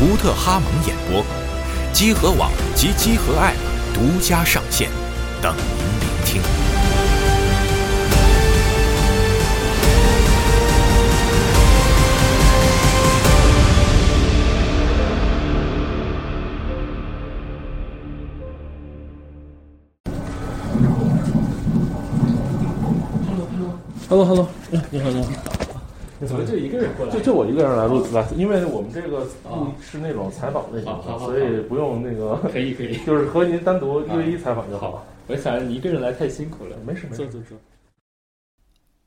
[0.00, 1.22] 图特哈蒙演播，
[1.92, 3.52] 集合网及集合 App
[3.92, 4.88] 独家上线，
[5.42, 5.64] 等您
[6.00, 6.42] 聆听。
[24.08, 24.48] Hello，Hello，
[24.90, 25.59] 你好，你好。
[26.26, 27.12] 怎么就一个人过来？
[27.12, 32.36] 就就我一个人来录来，因为我们这个录是那种采访类型的，所以不用那个。
[32.52, 35.06] 可以可以，就是和您单独一对一采访就好。
[35.26, 37.16] 我想你一个人来太辛苦了，没事没事。
[37.16, 37.58] 坐坐坐。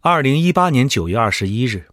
[0.01, 1.85] 二零一八年九月二十一日，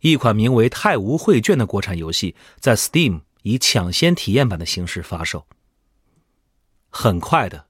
[0.00, 5.44] 一款名为《太无绘卷》的国产游戏在 Steam 以抢先体验版的形式发售。
[6.90, 7.66] 很快的，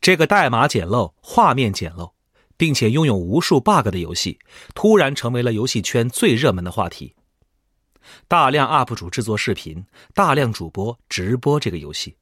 [0.00, 2.10] 这个代码简陋、画面简陋。
[2.58, 4.38] 并且拥有无数 bug 的游戏，
[4.74, 7.14] 突然成为了游戏圈最热门的话题。
[8.26, 12.16] 大量 UP 主制作视频，大量主播直播这个游戏。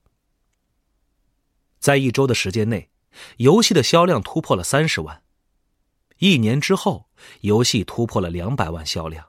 [1.78, 2.91] 在一周的时间内，
[3.38, 5.22] 游戏的销量突破了三十万。
[6.19, 7.08] 一年之后，
[7.41, 9.28] 游戏突破了两百万销量，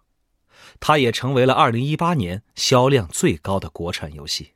[0.79, 4.53] 它也成为了二零一八年销量最高的国产游戏。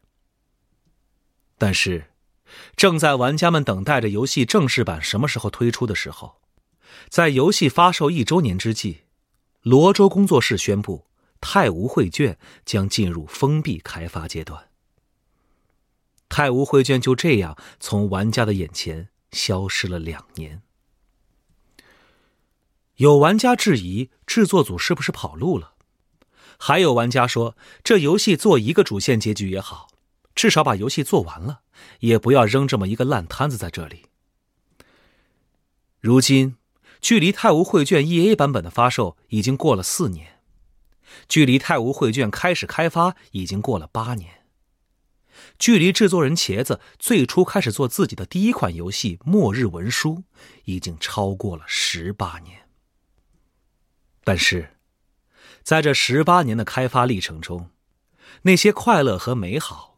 [1.58, 2.11] 但是，
[2.76, 6.38] 正在玩家们等待着游戏正式版什么时候推出的时候。
[7.10, 9.02] 在游戏发售一周年之际，
[9.62, 11.08] 罗州工作室宣布，
[11.42, 12.34] 《太吾绘卷》
[12.66, 14.64] 将进入封闭开发阶段。
[16.30, 20.62] 《太吾绘卷》就这样从玩家的眼前消失了两年。
[22.96, 25.74] 有玩家质疑制作组是不是跑路了，
[26.58, 29.90] 还有玩家说，这游戏做一个主线结局也好，
[30.36, 31.62] 至少把游戏做完了，
[32.00, 34.06] 也不要扔这么一个烂摊子在这里。
[36.00, 36.58] 如今。
[37.02, 40.40] 距离《太无绘卷》E A 版本的发售已经过了四年，
[41.28, 44.46] 距离《太无绘卷》开始开发已经过了八年，
[45.58, 50.18] 距离制作人茄子最初开始做自己的第一款游戏《末日文书》
[50.66, 52.70] 已经超过了十八年。
[54.24, 54.76] 但是，
[55.64, 57.72] 在这十八年的开发历程中，
[58.44, 59.91] 那些快乐和美好，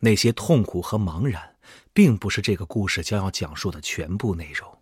[0.00, 1.56] 那些痛苦和茫然，
[1.92, 4.78] 并不是这个故事将要讲述的全部内容。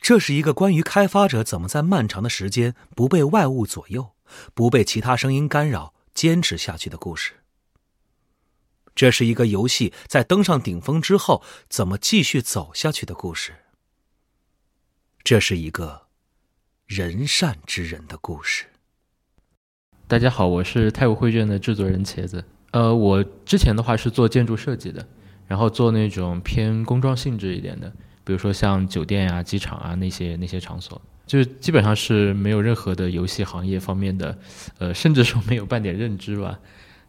[0.00, 4.12] 这是一个关于开发者怎么在漫长的时间不被外物左右、
[4.54, 7.34] 不被其他声音干扰、坚持下去的故事。
[8.94, 13.54] 这是一个游戏在登上顶峰之后怎么继续走下去的故事。
[15.22, 16.06] 这是一个
[16.86, 18.66] 人善之人的故事。
[20.06, 22.44] 大家好，我是太古绘卷的制作人茄子。
[22.70, 25.06] 呃，我之前的话是做建筑设计的，
[25.46, 27.92] 然后做那种偏工装性质一点的。
[28.24, 34.38] 比如说像酒店呀、机场啊那些那些场所，就基本上是没有任何的游戏行业方面的，
[34.78, 36.58] 呃，甚至说没有半点认知吧。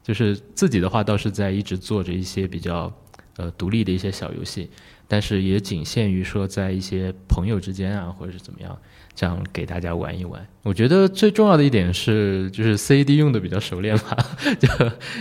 [0.02, 2.91] 就是自己的话倒是在一直做着一些比较
[3.35, 4.72] 呃独立的一些小游戏，
[5.09, 8.76] 但是也仅限于说在一些朋友之间啊或者是怎么样，
[9.20, 10.48] 这样给大家玩一玩。
[10.64, 14.16] 我觉得最重要的一点是，就是 CAD 用的比较熟练吧，
[14.58, 14.70] 就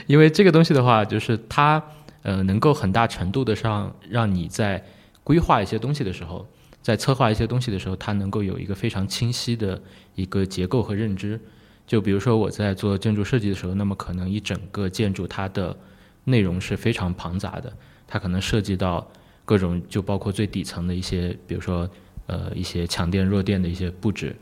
[0.06, 1.82] 因为这个东西的话，就是它
[2.22, 4.80] 呃能够很大程度的上让你在
[5.24, 6.46] 规划一些东西的时候，
[6.80, 9.82] 在策划一些东西的时候，它能够有一个非常清晰的
[10.14, 11.40] 一个结构和认知。
[11.84, 15.76] 就比如说我在做建筑设计的时候，那么可能一整个建筑它的
[16.22, 17.72] 内容是非常庞杂的，
[18.06, 19.10] 它可能涉及到
[19.44, 21.90] 各种，就包括最底层的一些，比如说
[22.28, 24.36] 呃一些强电弱电的一些布置，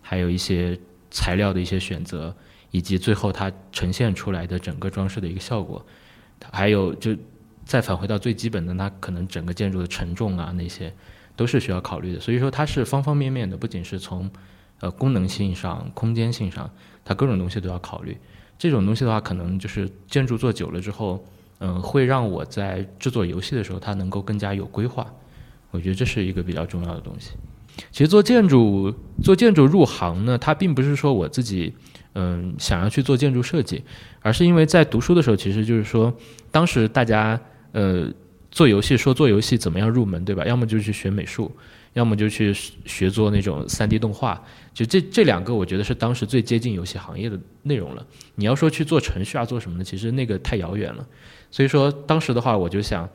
[0.00, 0.76] 还有一些
[1.10, 2.34] 材料的一些选择，
[2.70, 5.84] 以及最后它呈现出来的整个装饰的一个效果，
[6.50, 7.14] 还有就。
[7.64, 10.92] 再返回到最基本的，那可能整个建筑的承重啊，那些
[11.36, 12.18] 都是需要考虑的。
[12.18, 14.28] 所以说它是方方面面的，不仅是从
[14.80, 16.68] 呃功能性上、空间性上，
[17.04, 18.18] 它各种东西都要考虑。
[18.58, 21.24] 这种东西的话，可能就是建筑做久了之后，
[21.60, 25.06] 嗯，会让我在制作游戏的时候，它能够更加有规划。
[25.72, 27.32] 我觉得这是一个比较重要的东西。
[27.90, 31.74] 其实做建筑，做建筑入行呢，它并不是说我自己，
[32.14, 33.82] 嗯，想要去做建筑设计，
[34.20, 36.14] 而是因为在读书的时候，其实就是说，
[36.52, 37.40] 当时大家，
[37.72, 38.06] 呃，
[38.52, 40.44] 做游戏说做游戏怎么样入门，对吧？
[40.44, 41.50] 要么就去学美术。
[41.94, 42.54] 要么就去
[42.86, 44.42] 学做那种三 D 动画，
[44.72, 48.02] 就这这两个，我觉得是当时最接近游戏行业的内容了。
[48.34, 51.06] 你要说去做程序啊，做什么的，其实那个太遥远了。
[51.50, 53.06] 所以说当时的话，我就想，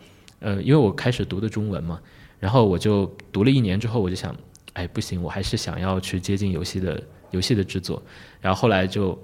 [0.42, 2.00] 呃，因为我开始读的中文嘛，
[2.40, 4.36] 然后我就读了一年之后，我就想，
[4.74, 8.02] 哎，不行，我还是想要去接近游戏的游戏的制作。
[8.40, 9.20] 然后后来就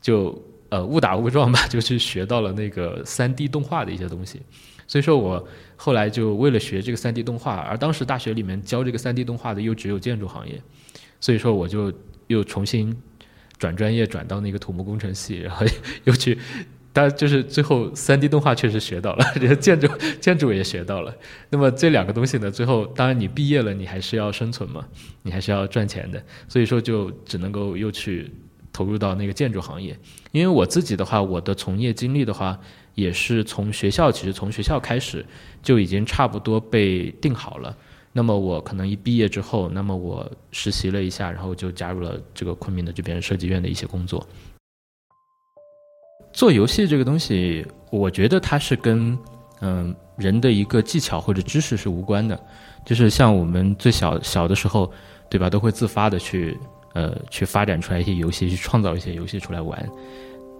[0.00, 4.42] 就呃误打误撞吧， 就去学到了那个三 D 动画的一些东西。
[4.86, 5.46] 所以说我
[5.76, 10.60] 后来就为了学这个三 D 动画，而当时大学里面教这个三 D 动画的又只有建筑行业，
[11.20, 11.92] 所以说我就
[12.26, 12.96] 又重新
[13.58, 15.66] 转专业转到那个土木工程系，然后
[16.04, 16.38] 又去，
[16.92, 19.24] 但就是最后三 D 动画确实学到了，
[19.60, 19.88] 建筑
[20.20, 21.14] 建筑也学到了。
[21.50, 24.86] 那么这两个东西呢，最后当然你毕业了，你还是要生存嘛，
[25.22, 28.30] 你还是要赚钱的，所以说就只能够又去
[28.72, 29.96] 投入到那个建筑行业。
[30.32, 32.58] 因为我自己的话，我的从业经历的话。
[32.94, 35.24] 也是从学校，其实从学校开始
[35.62, 37.72] 就已经差不多被定好了。
[38.12, 44.26] 那么我可能一毕业之后，那么我实习了一下，然后就加入了这个昆明的这边设计院的一些工作。
[46.38, 49.18] 做游戏这个东西，我觉得它是跟
[49.60, 52.38] 嗯人的一个技巧或者知识是无关的。
[52.84, 54.88] 就是像我们最小小的时候，
[55.28, 56.56] 对吧，都会自发的去
[56.94, 59.84] 呃去发展出来一些游戏，去创造一些游戏出来玩。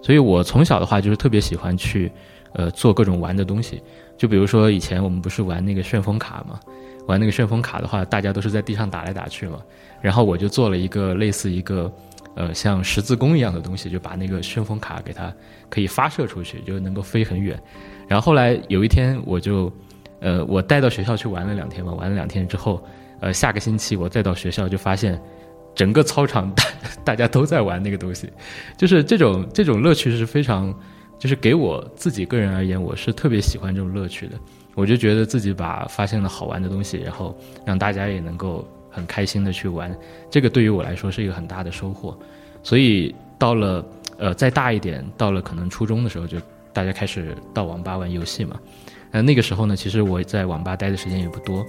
[0.01, 2.11] 所以我从小的话就是特别喜欢去，
[2.51, 3.81] 呃，做各种玩的东西。
[4.17, 6.59] 就比如说以前我们不是玩那个旋风卡嘛，
[7.07, 9.61] 玩那个旋风卡的话，大家都是在地上打来打去嘛。
[10.01, 11.89] 然后我就做了一个类似一个，
[12.35, 15.33] 呃，像十字弓一样的东西，就把那个旋风卡给它
[15.69, 17.61] 可以发射出去，就能够飞很远。
[18.07, 19.71] 然后后来有一天我就，
[20.19, 22.83] 呃，我带到学校去玩了两天嘛，玩了两天之后，
[23.19, 25.21] 呃，下个星期我再到学校就发现。
[25.75, 26.63] 整个操场大
[27.05, 28.29] 大家都在玩那个东西，
[28.75, 30.73] 就是这种这种乐趣是非常，
[31.17, 34.33] 就是给我自己个人而言，我是特别喜欢这种乐趣的。
[34.75, 39.95] 我就觉得自己把发现了好玩的东西，然后让大家也能够很开心的去玩，
[40.29, 42.17] 这个对于我来说是一个很大的收获。
[42.63, 43.85] 所以到了
[44.17, 46.37] 呃再大一点，到了可能初中的时候，就
[46.73, 48.59] 大家开始到网吧玩游戏嘛。
[49.11, 51.65] 呃那个时候呢，其实我在网吧待的时间也不多。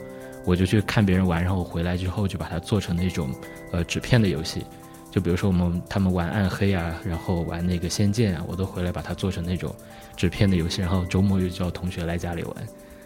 [0.46, 3.28] 我就去看别人玩，然后回来之后就把它做成那种
[3.72, 4.64] 呃纸片的游戏，
[5.11, 9.70] 就比如说我们他们玩暗黑啊，然后玩那个仙剑啊，我都回来把它做成那种
[10.17, 12.55] 纸片的游戏，然后周末又叫同学来家里玩，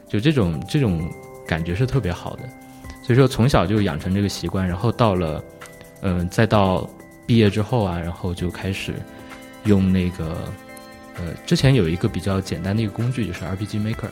[0.09, 1.11] 就这种这种
[1.45, 2.43] 感觉是特别好的。
[3.05, 5.45] 所以说从小就养成这个习惯，然后到了
[6.01, 6.89] 嗯再到
[7.27, 8.95] 毕业之后啊，然后就开始
[9.65, 10.49] 用那个
[11.17, 14.09] 呃之前有一个比较简单的一个工具就是 RPG Maker。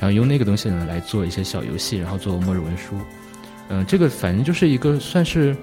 [0.00, 2.98] 然后用那个东西呢来做一些小游戏，然后做末日文书，
[3.68, 5.56] 嗯，这个反正就是一个算是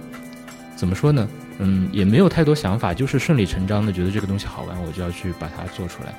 [0.78, 1.28] 怎么说呢，
[1.58, 6.16] 嗯，也没有太多想法，就是顺理成章的觉得这个东西好玩，我就要去把它做出来。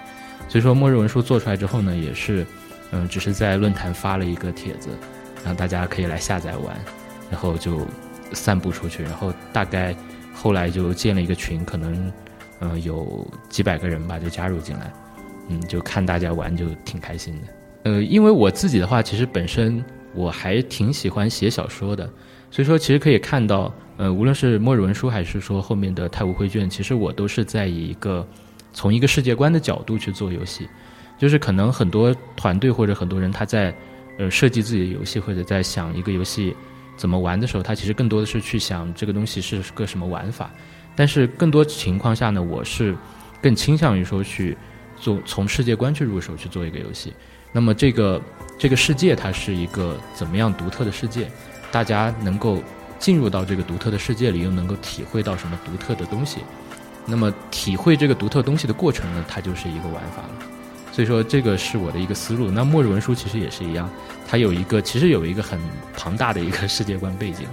[0.51, 2.45] 所以说末日文书做出来之后呢，也是
[2.91, 4.91] 嗯，只是在论坛发了一个帖子，
[5.44, 6.77] 让大家可以来下载玩，
[7.31, 7.87] 然后就
[8.32, 9.94] 散布出去，然后大概
[10.35, 12.13] 后来就建了一个群，可能
[12.61, 14.93] 嗯有几百个人吧，就加入进来，
[15.49, 17.41] 嗯，就看大家玩就挺开心的。
[17.85, 19.82] 呃，因为我自己的话，其实本身
[20.15, 22.05] 我还挺喜欢写小说的，
[22.51, 28.27] 所以说其实可以看到，呃，无论是末日文书还是说后面的太武绘卷，其实我都是在以一个
[28.73, 30.69] 从一个世界观的角度去做游戏，
[31.17, 33.75] 就是可能很多团队或者很多人他在
[34.20, 36.55] 呃设计自己的游戏或者在想一个游戏
[36.94, 40.50] 怎么玩的时候，他其实更多的是去想这个东西是个什么玩法，
[40.94, 42.94] 但是更多情况下呢，我是
[43.41, 44.55] 更倾向于说去
[44.98, 47.15] 做从世界观去入手去做一个游戏。
[47.53, 48.20] 那么这个
[48.58, 51.27] 这个世界它是一个怎么样独特的世界？
[51.72, 52.62] 大家能够
[52.98, 56.41] 进入到这个独特的世界里，又能够体会到什么独特的东西？
[57.06, 59.24] 那么体会这个独特东西的过程呢？
[59.27, 60.50] 它就是一个玩法了。
[61.01, 62.51] 所以说这个是我的一个思路。
[62.51, 63.89] 那末日文书其实也是一样，
[64.29, 65.59] 它有一个其实有一个很
[65.97, 67.47] 庞大的一个世界观背景。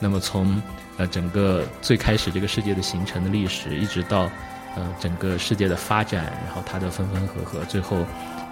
[0.00, 0.60] 那么从
[0.96, 4.28] 呃整个最开始这个世界的形成的历史，一直到
[4.74, 8.04] 呃整个世界的发展，然后它的分分合合，最后。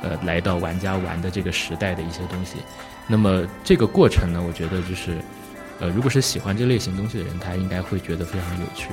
[0.03, 2.59] 呃，来到玩家玩的这个时代的一些东西，
[3.09, 5.17] 那么这个过程呢，我觉得就是，
[5.81, 8.91] 呃，如果是喜欢这类型东西的人，他应该会觉得非常有趣。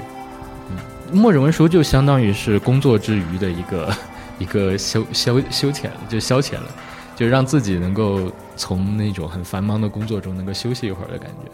[0.70, 0.78] 嗯，
[1.16, 3.94] 末日文书就相当于是工作之余的一个
[4.40, 6.72] 一个休消休遣了，就消遣了，
[7.16, 11.52] 就让自己能够从那种很繁忙的工作中能够休息一会儿的感觉。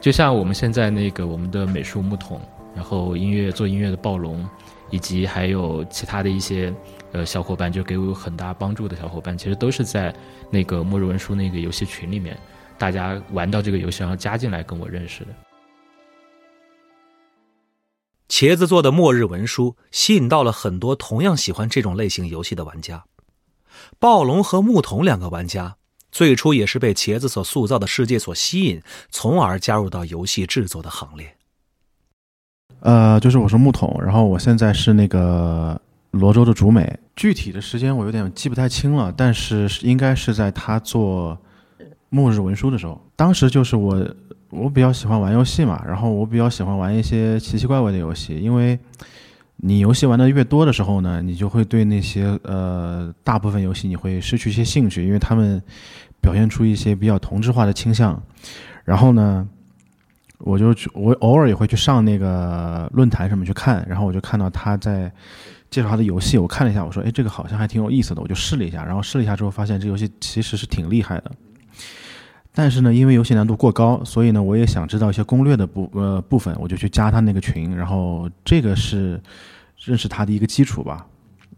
[0.00, 2.40] 就像我们现在那个我们的美术木桶，
[2.74, 4.44] 然后音乐做音乐的暴龙。
[4.92, 6.74] 以及还有其他的一些
[7.12, 10.12] 呃小伙伴，就给我有很大帮助的小伙伴，其实都是在
[10.50, 12.36] 那个末日文书那个游戏群里面，
[12.76, 15.49] 大家玩到这个游戏，然后加进来跟我认识的。
[18.30, 23.04] 茄子做的末日文书吸引到了很多同样喜欢这种类型游戏的玩家。
[23.98, 25.76] 暴龙和牧童两个玩家
[26.12, 31.36] 最初也是被茄子所塑造的世界所吸引，从而加入到游戏制作的行列。
[32.78, 35.78] 呃，就是我是牧童，然后我现在是那个
[36.12, 41.36] 罗州的主美，具体的时间我有点记不太清了，但是应该是在他做
[42.08, 44.08] 末日文书的时候，当时就是我
[44.50, 48.78] 我比较喜欢玩游戏嘛，然后我比较喜欢玩一些奇奇怪怪的游戏，因为。
[49.62, 55.62] 你游戏玩的越多的时候呢，你就会对那些呃大部分游戏你会失去一些兴趣，因为他们
[56.18, 58.18] 表现出一些比较同质化的倾向。
[58.86, 59.46] 然后呢，
[60.38, 65.12] 我就去，我偶尔也会去上那个论坛上面去看，然后我就看到他在
[65.68, 68.82] 介绍他的游戏，我看了一下，我说，哎，这个好像还挺有意思的，我就试了一下。
[68.82, 71.30] 然后试了一下之后，发现这游戏其实是挺厉害的。
[72.52, 79.20] 但是呢，因为游戏难度过高，所以呢，我也想知道一些攻略的部呃部分，我就去加他那个群，然后这个是
[79.78, 81.06] 认识他的一个基础吧，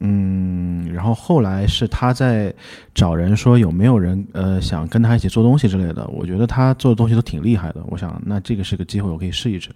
[0.01, 2.53] 嗯，然后后来是他在
[2.95, 9.71] 找人说有没有人呃想跟他一起做东西之类的，我觉得他做的东西都挺厉害的，我想那这个是个机会，我可以试一试。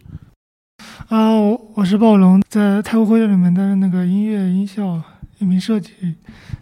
[1.09, 5.03] 啊，我我是暴龙，在太湖会里面的那个音乐音效
[5.39, 5.93] 音频设计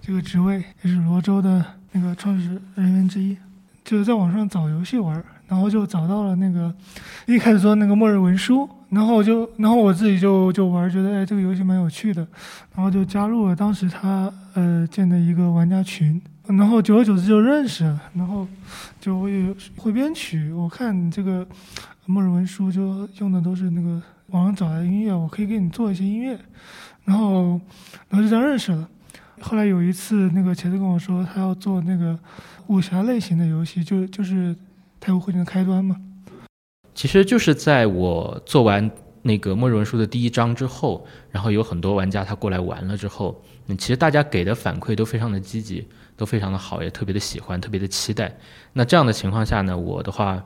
[0.00, 3.36] 这个职位，也是罗州的那个创始人员之一。
[3.84, 6.74] 就是在网上找游戏玩，然后就找到了那个
[7.26, 12.26] 一开始说那个末日文书，然后就然后我自己就就玩，觉得哎这个游戏蛮有趣的，
[12.74, 18.48] 然后就加入了当时他呃建的一个玩家群，然后久而久之就认识了，然后
[18.98, 21.46] 就我也会编曲，我看这个
[22.06, 26.38] 末日文书就用的都是那个网上找的音乐，我可以给你做一些音乐，
[27.04, 27.60] 然后
[28.08, 28.88] 然后就这样认识了。
[29.44, 32.18] 后来有一次那个茄子跟我说他要做那个。
[32.68, 34.56] 武侠类型的游戏就就是
[34.98, 35.94] 太湖会卷的开端嘛。
[36.94, 45.86] 其实就是在我做完那个末日文书的第一章之后，然后有很多玩家他过来玩了之后，嗯，其实大家给的反馈都非常的积极，
[46.16, 48.34] 都非常的好，也特别的喜欢，特别的期待。
[48.72, 50.42] 那这样的情况下呢，我的话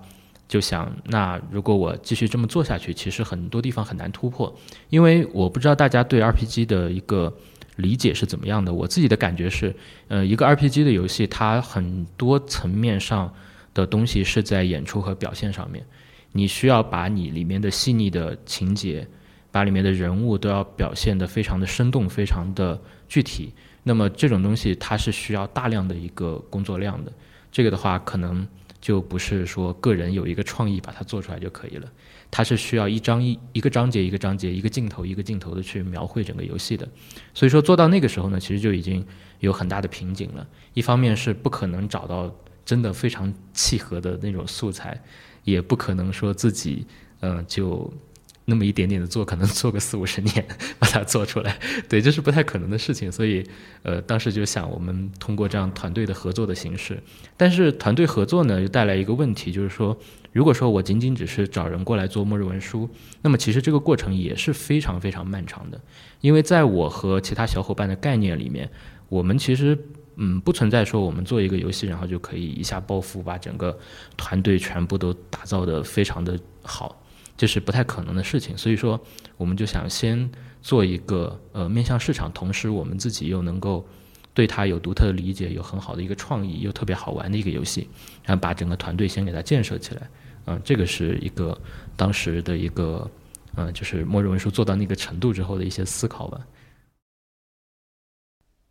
[0.48, 4.52] 就想，那如果我继续这么做下去，其实很多地方很难突破，
[4.88, 7.32] 因为我不知道大家对 RPG 的一个。
[7.78, 8.74] 理解是怎么样的？
[8.74, 9.74] 我自己的感觉是，
[10.08, 13.32] 呃，一个 RPG 的游戏，它很多层面上
[13.72, 15.84] 的东西是在演出和表现上面。
[16.32, 19.06] 你需要把你里面的细腻的情节，
[19.52, 23.52] 把里面的人物都要表现得非常的生动，非常的具体。
[23.84, 27.12] 那么这种东西它是需要大量的一个工作量的。
[27.50, 28.46] 这个的话，可能
[28.80, 31.88] 就不是说个人有一个创意把它做出来就可以了。
[32.30, 36.88] 它是需要一章一一个章节一个章节一个镜头一个镜头的去描绘整个游戏的，
[37.34, 39.04] 所以说做到那个时候呢，其实就已经
[39.40, 40.46] 有很大的瓶颈了。
[40.74, 45.00] 一方面是不可能找到真的非常契合的那种素材，
[45.44, 46.86] 也不可能说自己
[47.20, 47.92] 嗯就。
[48.50, 50.42] 那么一点点的做，可能做个四五十年
[50.80, 53.12] 把它做出来， 对，这是不太可能的事情。
[53.12, 53.44] 所以，
[53.82, 56.98] 呃，当时就想，我们通过这样团队的合作的形式。
[57.36, 59.94] 但是，团队合作呢，又带来一个问题，就是说，
[60.32, 62.88] 如果说我仅仅只是找人过来做末日文书，
[63.20, 65.78] 那么其实这个过程也是非常非常漫长的。
[66.22, 68.70] 因为在我和其他小伙伴的概念里面，
[69.10, 69.78] 我们其实
[70.16, 73.78] 嗯不存在说我们做一个游戏，然后就可以一下暴富，把整个
[74.16, 77.04] 团队全部都打造的非常的好。
[77.38, 79.00] 这是不太可能的事情，所以说
[79.36, 80.30] 我们就想先
[80.60, 83.86] 做一个呃面向市场，同时我们自己又能够
[84.34, 87.88] 对它有独特的理解，有很好的一个创意，又特别好玩的一个游戏，
[88.24, 90.10] 然后把整个团队先给它建设起来，
[90.46, 91.56] 嗯，这个是一个
[91.96, 93.08] 当时的一个
[93.54, 96.40] 嗯，就是末日文书做到那个程度之后的一些思考吧。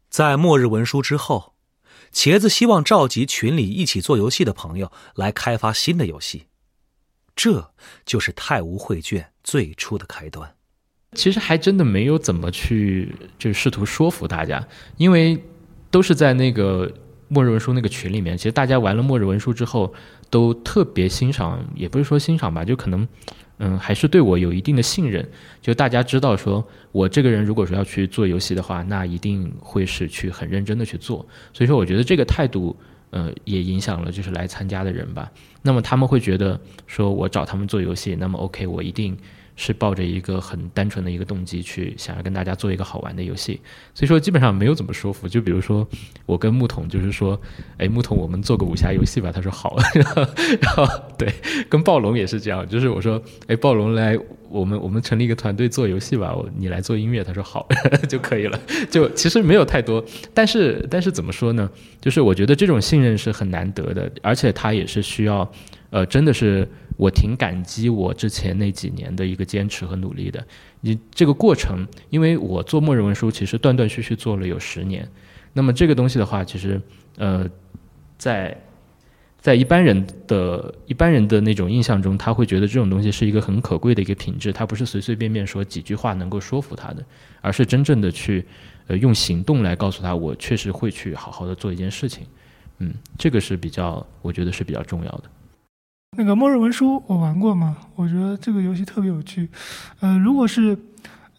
[0.09, 1.53] 在末日文书之后，
[2.11, 6.47] 茄子希望召集群里一起做游戏的朋友来开发新的游戏。
[7.37, 7.69] 这
[8.03, 10.51] 就是太无绘卷最初的开端。
[11.13, 14.67] 其实还真的没有怎么去就试图说服大家，
[14.97, 15.41] 因为
[15.91, 16.91] 都是在那个
[17.27, 18.35] 末日文书那个群里面。
[18.35, 19.93] 其实大家玩了末日文书之后，
[20.31, 23.07] 都特别欣赏，也不是说欣赏吧，就可能
[23.59, 25.27] 嗯，还是对我有一定的信任。
[25.61, 31.25] 就大家知道，说我这个人如果说要去做游戏的话，那一定会是去很认真的去做。
[31.53, 32.75] 所以说，我觉得这个态度。
[33.09, 35.31] 呃，也影响了就是来参加的人吧。
[35.61, 39.17] 那么他们会觉得说，我找他们做游戏，那么 OK，我一定
[39.55, 43.59] 是抱着一个很单纯的一个动机去想要跟大家做一个好玩的游戏。
[43.93, 45.27] 所以说基本上没有怎么说服。
[45.27, 45.87] 就比如说
[46.25, 47.39] 我跟木桶，就是说，
[47.77, 49.31] 哎，木桶，我们做个武侠游戏吧。
[49.31, 49.75] 他说好。
[50.61, 50.85] 然后
[51.17, 51.33] 对，
[51.69, 54.17] 跟暴龙也是这样，就是我说，哎，暴龙来
[54.49, 57.67] 我们我们成立一个团队做游戏吧，你来做音乐，他说好
[58.07, 58.59] 就可以了。
[58.89, 61.69] 就其实没有太多，但是但是怎么说呢？
[62.01, 65.49] 就是我觉得这种信任是很难得的，而且他也是需要，
[65.89, 70.45] 呃，真的是我挺感激我之前那几年的一个坚持和努力的。
[70.81, 75.07] 你这个过程，因为我做末日文书，其实断断续续做了有十年，
[75.53, 76.81] 那么这个东西的话，其实
[77.17, 77.49] 呃，
[78.17, 78.55] 在。
[79.47, 87.01] 在一般人的一般人的那种印象中，他会觉得这种东西是一个很可贵的一个品质，他不是随随便便说几句话能够说服他的，
[87.39, 88.45] 而是真正的去，
[88.87, 92.25] 呃，用行动来告诉他，我确实会去好好的做一件事情，
[92.79, 95.23] 嗯，这个是比较，我觉得是比较重要的。
[96.17, 99.47] 那个《末日文书》我玩过嘛，我觉得这个游戏特别有趣，
[100.01, 100.77] 呃，如果是，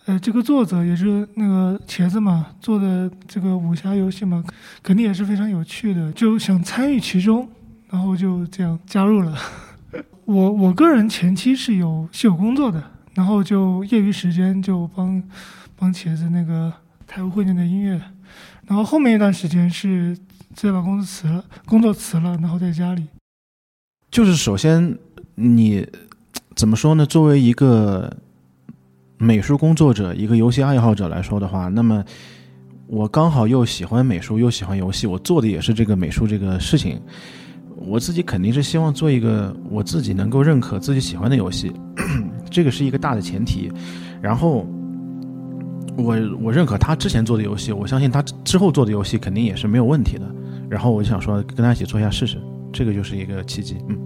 [0.07, 4.43] 呃，这个作者也是那个茄子嘛做的这个武侠游戏嘛，
[4.83, 7.47] 肯定也是非常有趣的，就想参与其中。
[7.91, 9.37] 然后就这样加入了。
[10.25, 12.83] 我我个人前期是有是有工作的，
[13.15, 15.23] 然后就业余时间就帮
[15.77, 16.73] 帮茄子那个
[17.07, 18.01] 台务会卷的音乐。
[18.67, 20.15] 然后后面一段时间是
[20.55, 23.07] 直接把工作辞了，工作辞了，然后在家里。
[24.11, 24.99] 就是首先
[25.37, 25.87] 你
[26.55, 27.07] 怎么说呢？
[27.07, 28.15] 作为一个
[29.17, 32.05] 美术工作者，一个游戏爱好者来说的话，那么
[32.87, 37.01] 我刚好又喜欢美术，又喜欢游戏，我做的也是这个美术这个事情。
[37.81, 41.73] 我自己肯定是希望做一个我自己能够认可、自己喜欢的游戏，
[42.51, 43.71] 这个是一个大的前提。
[44.21, 44.67] 然后，
[45.97, 50.29] 我我认可他之前做的游戏，我相信他之后做的游戏肯定也是没有问题的。
[50.69, 52.37] 然后我就想说，跟他一起做一下试试，
[52.73, 53.77] 这个就是一个契机。
[53.89, 53.97] 嗯，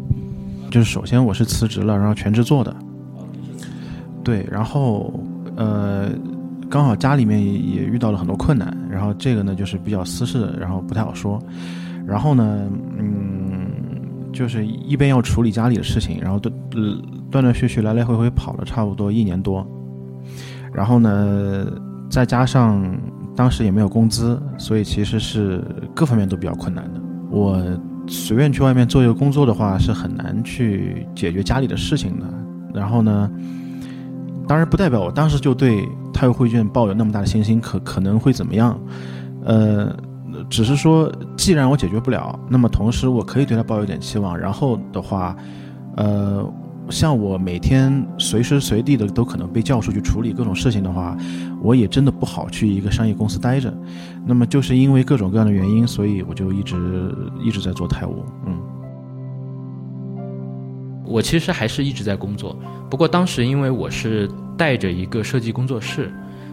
[0.70, 2.76] 就是首先我是辞职了，然后全职做的。
[4.22, 5.12] 对，然后
[5.56, 6.10] 呃，
[6.68, 11.42] 刚好家里面也也遇到了很多困难，然后这个呢就是比较私事，然后不太好说。
[12.06, 13.41] 然后呢，嗯。
[14.32, 16.54] 就是一边要处理家里的事情，然后断
[17.30, 19.66] 断断续续来来回回跑了差不多一年多，
[20.72, 21.66] 然后呢，
[22.08, 22.82] 再加上
[23.36, 25.62] 当时也没有工资，所以其实是
[25.94, 27.00] 各方面都比较困难的。
[27.30, 27.62] 我
[28.06, 32.26] 随便去外面做一个工作的话，是很难去解决家里的事情的。
[32.74, 33.30] 然后呢，
[34.48, 38.80] 当然不代表我当时就对泰晤会卷抱有那么大的信心，可可能会怎么样？
[39.44, 39.94] 呃。
[40.52, 44.38] 只是说，既然我解决不了，那么同时我可以对他抱有点期望。
[44.38, 45.34] 然后的话，
[45.96, 46.46] 呃，
[46.90, 51.16] 像我每天随时随地的都可能被叫出去处理各种事情的话，
[51.62, 53.72] 我也真的不好去一个商业公司待着。
[54.26, 56.76] 那么就是因为各种各样的原因，所以我就一直
[57.42, 58.16] 一直在做泰晤。
[58.44, 58.60] 嗯，
[61.06, 62.54] 我其实还是一直在工作，
[62.90, 66.12] 不过当时因为我是带着一个设计工作室，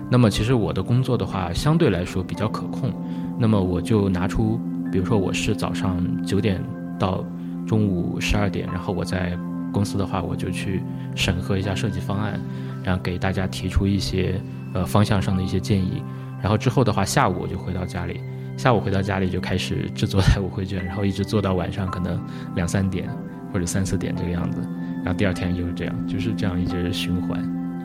[0.09, 2.93] 那么其实我的工作的话相对来说比较可控。
[3.39, 4.59] 那么我就拿出，
[4.91, 6.61] 比如说我是早上九点
[6.99, 7.23] 到
[7.65, 9.37] 中午十二点，然后我在
[9.71, 10.81] 公司的话，我就去
[11.15, 12.37] 审核一下设计方案，
[12.83, 14.41] 然后给大家提出一些
[14.73, 16.03] 呃方向上的一些建议，
[16.41, 18.19] 然后之后的话，下午我就回到家里，
[18.57, 22.21] 下午回到家里就开始制作财务汇卷，然后一直做到晚上可能
[22.55, 23.07] 两三点
[23.53, 24.59] 或者三四点这个样子，
[24.97, 27.41] 然后第二天又是这样，就是这样一直循环，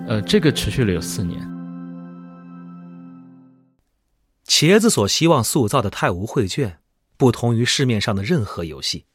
[0.09, 1.54] 呃，这个持续了有四年。
[4.47, 6.79] 茄子所希望塑造的泰晤绘卷，
[7.17, 9.07] 不同于市面上的任何游戏。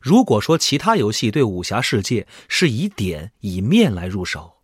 [0.00, 4.62] 如果说其他游戏对武侠世界是以点以面来入手，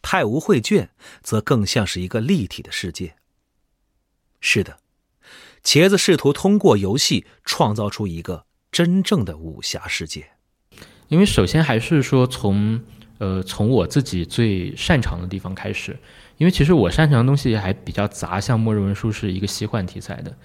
[0.00, 0.90] 泰晤绘卷
[1.22, 3.16] 则更像是一个立体的世界。
[4.40, 4.78] 是的，
[5.62, 10.30] 茄子试图通过游戏创造出一个真正的武侠世界。
[11.08, 12.82] 因为首先还是说从
[13.18, 15.98] 呃从我自己最擅长的地方开始。
[16.42, 20.36] 因为其实我擅长的东西还比较杂，像末日文书是一个奇幻题材的，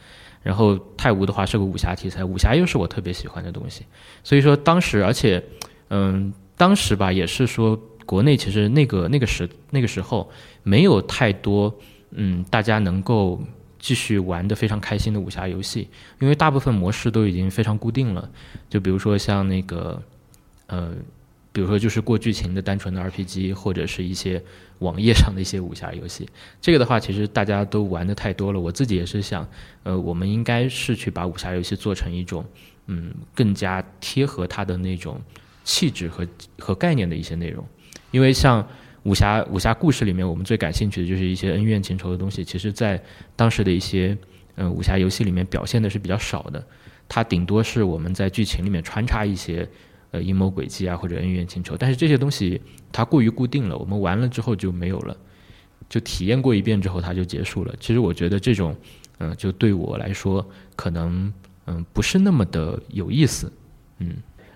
[0.43, 3.83] 然后泰晤的话是个武侠题材，武侠又是我特别喜欢的东西，
[4.23, 5.43] 所以说当时，而且，
[5.89, 10.29] 嗯，当时吧也是说国内其实那个那个时那个时候
[10.61, 11.75] 没有太多
[12.11, 13.41] 嗯大家能够
[13.79, 18.29] 继续玩的非常开心的武侠游戏，因为大部分模式都已经非常固定了，
[18.69, 19.99] 就比如说像那个，
[20.67, 20.93] 呃。
[21.57, 24.39] 比如说，就是过剧情的单纯的 RPG，或者是一些
[24.77, 26.29] 网页上的一些武侠游戏。
[26.61, 28.59] 这个的话，其实大家都玩的太多了。
[28.59, 29.49] 我自己也是想，
[29.81, 32.45] 呃，我们应该是去把武侠游戏做成一种，
[32.85, 35.19] 嗯，更加贴合它的那种
[35.63, 36.27] 气质和
[36.59, 37.65] 和概念的一些内容。
[38.11, 38.63] 因为像
[39.01, 42.45] 武侠武侠故事里面，我们最感兴趣的就是一些恩怨情仇的东西。
[42.45, 43.03] 其实，在
[43.35, 44.15] 当时的一些
[44.57, 46.63] 嗯武侠游戏里面表现的是比较少的。
[47.09, 49.67] 它顶多是我们在剧情里面穿插一些。
[50.11, 55.15] 呃，阴谋诡计啊，或者恩怨情仇，但是这些东西它过于固定了，我们玩了之后就没有了，
[55.89, 57.73] 就体验过一遍之后它就结束了。
[57.79, 58.75] 其实我觉得这种，
[59.19, 61.31] 嗯，就对我来说可能，
[61.65, 63.51] 嗯，不是那么的有意思，
[63.99, 64.15] 嗯，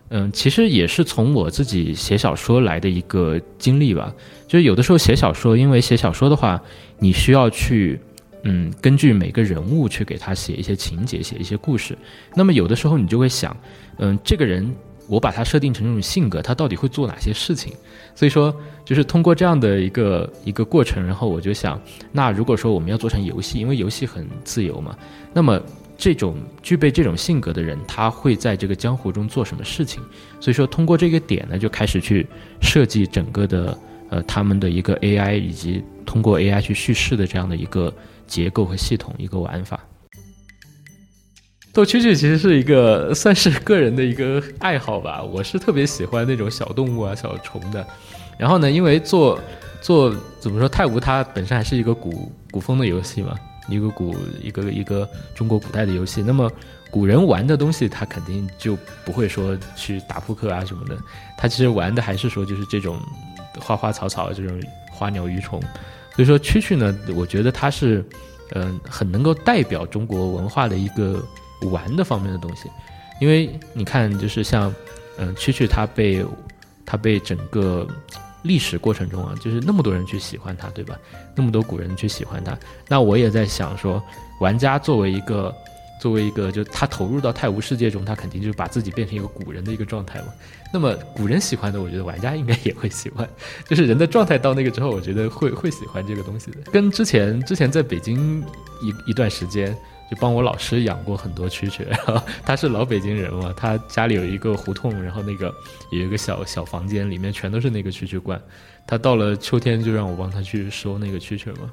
[0.10, 4.14] 嗯，其实也是从我自己写小说来的一个经历吧。
[4.48, 6.62] 就是有的时候写小说，因为写小说的话，
[7.00, 8.00] 你需要去，
[8.44, 11.98] 嗯，根据每个人物去给他写一些情节，写一些故事。
[12.36, 13.56] 那么有的时候你就会想，
[13.98, 14.74] 嗯，这个人
[15.12, 17.74] 我把它设定成这种性格，他到底会做哪些事情？
[18.15, 21.80] 所以说，就是通过这样的一个一个过程，然后我就想，
[22.13, 24.97] 那如果说我们要做成游戏，因为游戏很自由嘛，
[25.34, 25.62] 那么。
[25.97, 30.02] 这种具备这种性格的人，他会在这个江湖中做什么事情？
[30.39, 32.26] 所以说，通过这个点呢，就开始去
[32.60, 33.78] 设计整个的
[34.10, 37.93] 呃他们的一个 AI，以及通过 AI 去叙事的这样的一个
[38.26, 39.80] 结构和系统一个玩法。
[41.73, 47.86] 斗蛐蛐其实是一个算是个人的一个爱好吧，我是特别喜欢那种小动物啊、小虫的。
[48.38, 49.39] 然后呢，因为做
[49.81, 53.36] 做怎么说，太吾它本身还是一个古古风的游戏嘛。
[53.69, 56.51] 一个古一个一个中国古代的游戏，那么
[56.89, 60.97] 古人玩的东西，他肯定就不会说去打扑克啊什么的，
[61.38, 62.99] 他其实玩的还是说就是这种
[63.60, 64.60] 花花草草这种
[64.91, 65.62] 花鸟鱼虫，
[66.15, 68.03] 所以说蛐蛐呢，我觉得它是
[68.55, 71.23] 嗯很能够代表中国文化的一个
[71.69, 72.69] 玩的方面的东西，
[73.19, 74.74] 因为你看就是像
[75.17, 76.26] 嗯蛐蛐它被
[76.86, 77.88] 它被整个。
[78.43, 80.97] 历史过程中啊，就是那么多人去喜欢它，对吧？
[81.36, 84.04] 那么多古人去喜欢它，那我也在想说，
[84.39, 85.54] 玩家作为一个，
[86.02, 90.30] 作为一个，就他投入到太无世界中，他肯定就是把自己变成一个古人的一个状态嘛。
[90.74, 93.30] 那么古人喜欢的，我觉得玩家应该也会喜欢，
[93.69, 96.58] 就是人的状态到那个之后，我觉得会会喜欢这个东西的。
[96.71, 98.43] 跟之前之前在北京
[98.82, 99.78] 一一段时间。
[100.12, 105.54] 就帮我老师养过很多蛐蛐，然后他是老北京人嘛，他家里有一个胡同，然后那个
[105.89, 108.39] 有一个小小房间，里面全都是那个蛐蛐罐。
[108.86, 111.71] 他到了秋天就让我帮他去收那个蛐蛐嘛，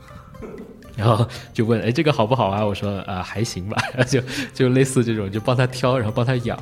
[0.95, 2.65] 然后就问，哎，这个好不好啊？
[2.65, 4.23] 我说啊，还行吧， 就
[4.55, 6.57] 就类似这种，就帮他挑，然后帮他养，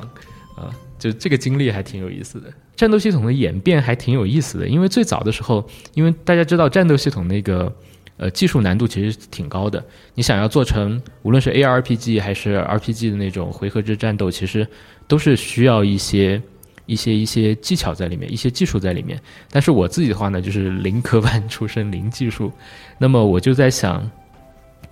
[0.55, 2.51] 啊，就这个经历还挺有意思的。
[2.75, 5.63] 战斗系统的演变还挺有意思的，因为最早的时候，
[5.93, 7.71] 因为大家知道战斗系统那个。
[8.17, 9.83] 呃，技术难度其实挺高的。
[10.15, 14.67] 你想要做成，无论是 ARPG 还是 RPG 的那种回合制战斗，其实
[15.07, 16.41] 都是需要一些
[16.87, 19.21] 一些一些技巧在里面，一些技术在里面。
[19.51, 22.51] 但是我自己的话呢，就是零科班出身，零技术。
[22.97, 24.09] 那么我就在想，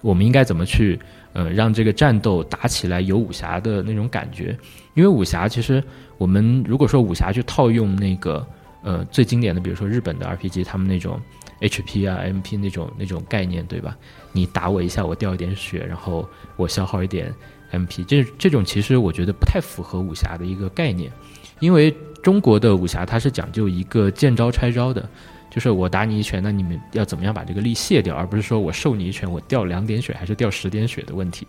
[0.01, 0.99] 我们应该怎么去
[1.33, 4.55] 呃让这个战斗打起来有武侠的那种感觉？
[4.93, 5.83] 因为武侠其实
[6.19, 8.45] 我们如果说武侠去套用那个
[8.83, 11.19] 呃最经典的，比如说日本的 RPG，他们那种。
[11.61, 13.97] HP 啊，MP 那种那种概念，对吧？
[14.31, 17.33] 你打我一下，我掉一点血，然后我消耗一点
[17.71, 21.11] MP，这这种其实我觉得不太符合武侠的一个概念，
[21.59, 25.07] 因为中国的武侠它是讲究一个见招拆招的，
[25.49, 31.47] 就是我打你一拳，那你们要怎么样把这个力卸掉，而不是说我受你一拳，我掉两点血还是掉十点血的问题。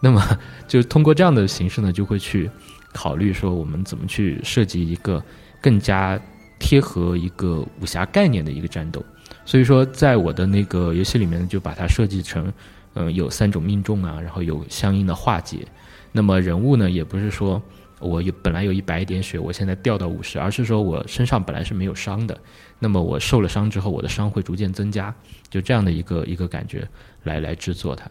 [0.00, 0.20] 那么
[0.66, 2.50] 就通过这样的形式呢，就会去
[2.92, 5.22] 考虑说我们怎么去设计一个
[5.60, 6.18] 更加
[6.58, 9.04] 贴合一个武侠概念的一个战斗。
[9.44, 12.52] 所以说，在我的那个游戏里面，就把它设计成，
[12.94, 15.66] 嗯，有三种命中啊，然后有相应的化解。
[16.12, 17.60] 那么人物呢，也不是说
[17.98, 22.38] 我有本来有一百点血，我现在掉到五十，而是说我身上本来是没有伤的，
[22.78, 25.14] 那么我受了伤之后，我的伤会逐渐增加，
[25.50, 26.88] 就这样的一个一个感觉
[27.24, 28.10] 来来制作它。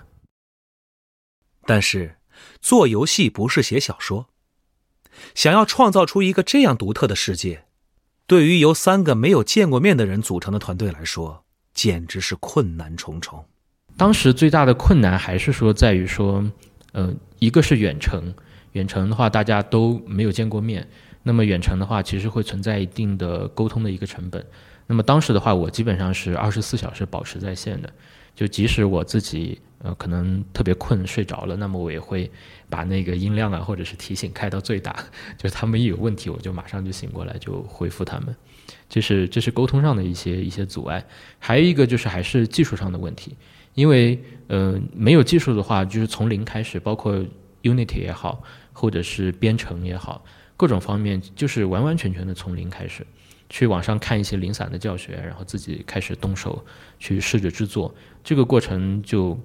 [1.66, 2.16] 但是，
[2.60, 4.28] 做游戏不是写小说，
[5.36, 7.66] 想要创造出一个这样独特的世界。
[8.32, 13.44] 对于由三个没有见过面的人组成的团队来说，简直是困难重重。
[13.98, 16.50] 当时最大的困难还是说在于说，
[16.94, 18.34] 呃，一个是远程，
[18.72, 20.88] 远程的话大家都没有见过面，
[21.24, 24.42] 那么远程的话其实会存在一定的沟通的一个成本。
[24.88, 27.92] 那么当时的话，我基本上是二十四小时保持在线的，
[28.34, 29.60] 就即使我自己。
[29.84, 32.30] 呃，可能特别困睡着了，那么我也会
[32.72, 34.96] 把那个音量啊，或者是提醒开到最大，
[35.38, 38.36] 就是他们一有问题，我就马上就醒过来，就回复他们。
[38.90, 41.06] 这是这是沟通上的一些一些阻碍，
[41.38, 43.36] 还有一个就是还是技术上的问题，
[43.74, 47.24] 因为呃没有技术的话，就是从零开始，包括
[47.62, 48.42] Unity 也好，
[48.74, 50.24] 或者是编程也好，
[50.58, 53.06] 各种方面就是完完全全的从零开始。
[53.50, 56.64] 去网上看一些零散的教学，然后自己开始动手
[57.00, 59.38] 去试着制作，这个过程就，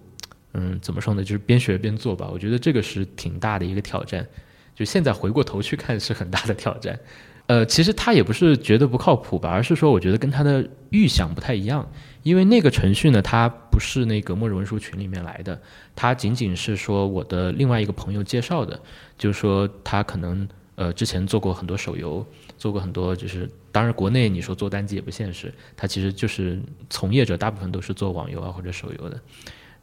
[0.56, 1.22] 嗯，怎么说呢？
[1.22, 2.28] 就是边学边做吧。
[2.32, 4.26] 我觉得这个是挺大的一个挑战。
[4.74, 6.98] 就现在回过头去看，是很大的挑战。
[7.46, 11.88] 呃，其实他也不是觉得不靠谱吧，而是说我觉得跟他的预想不太一样。
[12.22, 15.60] 因为那个程序呢，它不是那个末日文书群里面来的，
[15.94, 18.80] 它仅仅是说我的另外一个朋友介绍的，
[19.16, 22.26] 就是说他可能呃之前做过很多手游。
[22.58, 29.20] 做过很多，就是当然国内你说做单机也不现实，他其实就是从业者大部分都是做网游啊或者手游的。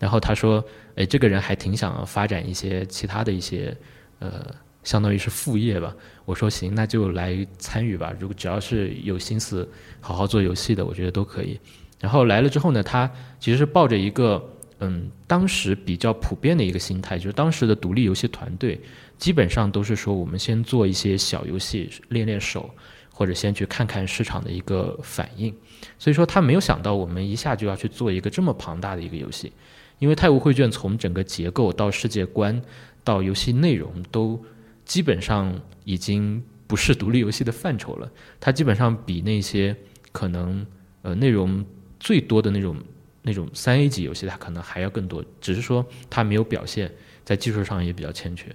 [0.03, 0.61] 然后他说，
[0.97, 3.73] 哎，这个人还挺想发展一些其他的一些
[4.19, 5.95] 呃相当于是副业吧。
[6.25, 8.13] 我说行，那就来参与吧。
[8.19, 9.65] 如果只要是有心思
[10.01, 11.57] 好好做游戏的，我觉得都可以。
[12.01, 14.43] 然后来了之后呢，他其实是抱着一个
[14.79, 18.77] 嗯，当时比较普遍的一个心态，就是当时的独立游戏团队
[19.17, 22.69] 基本上都是说，我们先做一些小游戏练练手，
[23.09, 25.55] 或者先去看看市场的一个反应。
[25.97, 29.53] 所以说他没有想到我们一下就要去做一个这么庞大的一个游戏，
[29.99, 32.61] 因为《太晤绘卷》从整个结构到世界观
[33.03, 34.43] 到游戏内容都
[34.85, 35.53] 基本上
[35.83, 39.75] 已经不是独立游戏的范畴了，它基本上比那些
[40.11, 40.65] 可能
[41.01, 41.65] 呃内容。
[41.99, 42.75] 最多的那种
[43.21, 46.91] 那种三 A 级游戏，它可能还要更多，只是说它没有表现，
[47.23, 48.47] 在技术上也比较欠缺。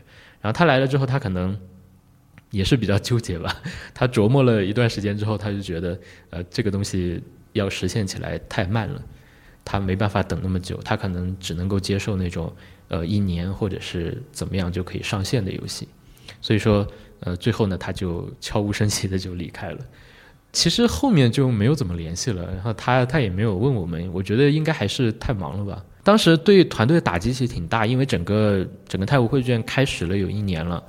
[0.43, 1.59] 然后他来了之后，他可能
[2.51, 3.57] 也是比较纠结吧。
[3.95, 5.99] 他琢磨了一段时间之后，他就觉得，
[6.29, 7.23] 呃，这个东西
[7.55, 9.03] 要实现起来太慢了，
[9.71, 12.51] 他没办法等那么久，他可能只能够接受那种
[12.89, 15.87] 呃一年或者是怎么样就可以上线的游戏。
[16.41, 16.87] 所以说，
[17.21, 19.79] 呃，最后呢，他就悄无声息的就离开了。
[20.53, 25.85] 其实后面就没有怎么联系了，然后他他也没有问我们，我觉得应该还是太忙了吧。
[26.03, 30.83] 当时对团队打击其实挺大，因为整个整个太晤绘卷开始了有一年了，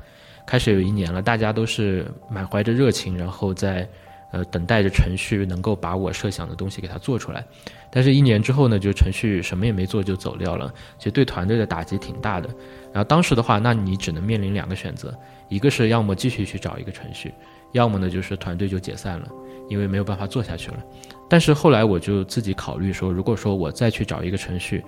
[0.48, 3.90] 开始有一年了，大家都是满怀着热情，然后在
[4.32, 7.46] 呃等待着程序能够把我设想的东西给它做出来。
[7.92, 12.48] 但是，一年之后呢，就程序什么也没做就走掉了，其实对团队的打击挺大的。
[12.94, 15.14] 然后当时的话，那你只能面临两个选择，
[15.48, 17.34] 一个是要么继续去找一个程序，
[17.72, 19.28] 要么呢就是团队就解散了。
[19.70, 20.84] 因为没有办法做下去了，
[21.30, 24.84] 但是后来我就自己考虑说，如果说我再去找一个程序，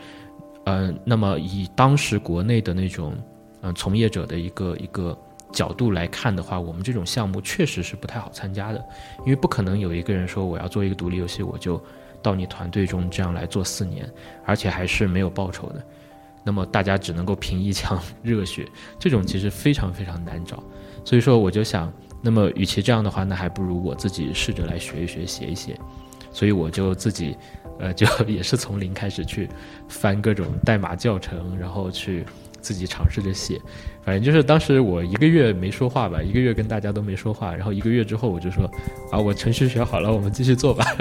[0.64, 3.14] 嗯，那么以当时国内的那种
[3.62, 5.16] 嗯从业者的一个一个
[5.52, 8.84] 角度来看的话，我们这种项目确实是不太好参加的，
[9.20, 11.82] 因为不可能有一个人说我要做一个独立游戏，我就
[12.22, 14.10] 到你团队中这样来做四年，
[14.46, 15.84] 而且还是没有报酬的，
[16.44, 20.64] 那么大家只能够凭一腔热血，这种其实非常非常难找，
[21.04, 21.92] 所以说我就想。
[22.24, 25.76] 那么，与其这样的话，那还不如我自己试着来学一学、写一写。
[26.32, 27.36] 所以我就自己，
[27.80, 29.50] 呃，就 也是从零开始去
[29.88, 32.24] 翻各种代码教程，然后去
[32.62, 33.60] 自己尝试着写。
[34.04, 37.54] 反正就是当时我一个月没说话吧，一个月跟大家都没说话。
[37.56, 38.66] 然后一个月之后，我就说
[39.12, 40.86] ：“啊，我程序学好了，我们继续做吧。”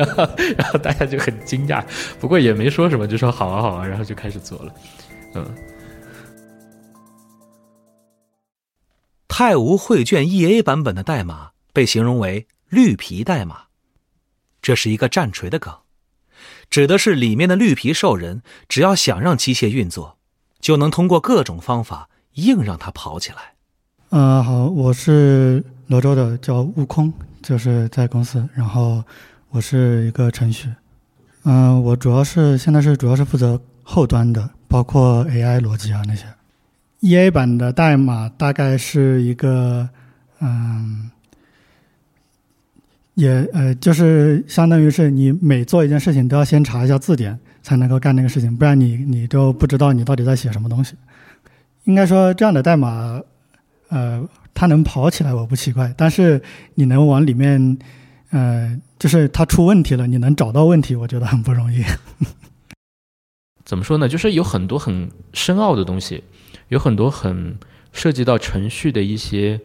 [0.57, 1.85] 然后，大家就很惊讶，
[2.19, 4.75] 不过也没说什么，就说：“好啊，好啊。”然后就开始做了，
[5.35, 5.47] 嗯。
[9.29, 13.65] 太无绘卷 EA 版本的代码被形容为“绿皮代码”，
[14.61, 15.73] 这是一个战锤的梗，
[16.69, 20.19] 指的是里面的绿皮兽人，只要想让机械运作，
[20.61, 23.37] 就能通过各种方法硬让他跑起来。
[24.11, 29.03] 呃，好，我是罗州的，叫悟空，就是在公司，然后
[29.51, 30.69] 我是一个程序，
[31.45, 36.25] 嗯，我主要是现在是主要是负责后端的，包括 AI 逻辑啊那些。
[37.01, 39.89] E A 版的代码大概是一个，
[40.41, 41.11] 嗯，
[43.15, 50.95] 也呃，就是相当于是你每做一件事情都要先查一下字典才能够干那个事情，不然你你都不知道你到底在写什么东西。
[51.85, 53.21] 应该说这样的代码，
[53.89, 56.43] 呃，它能跑起来我不奇怪，但是
[56.75, 57.79] 你能往里面，
[58.31, 61.83] 呃，就是它出问题了，你能找到问题，我觉得很不容易。
[63.65, 64.09] 怎么说呢？
[64.09, 66.25] 就是有很多很深奥的东西。
[66.69, 67.59] 有很多很
[67.91, 69.61] 涉及到程序的一些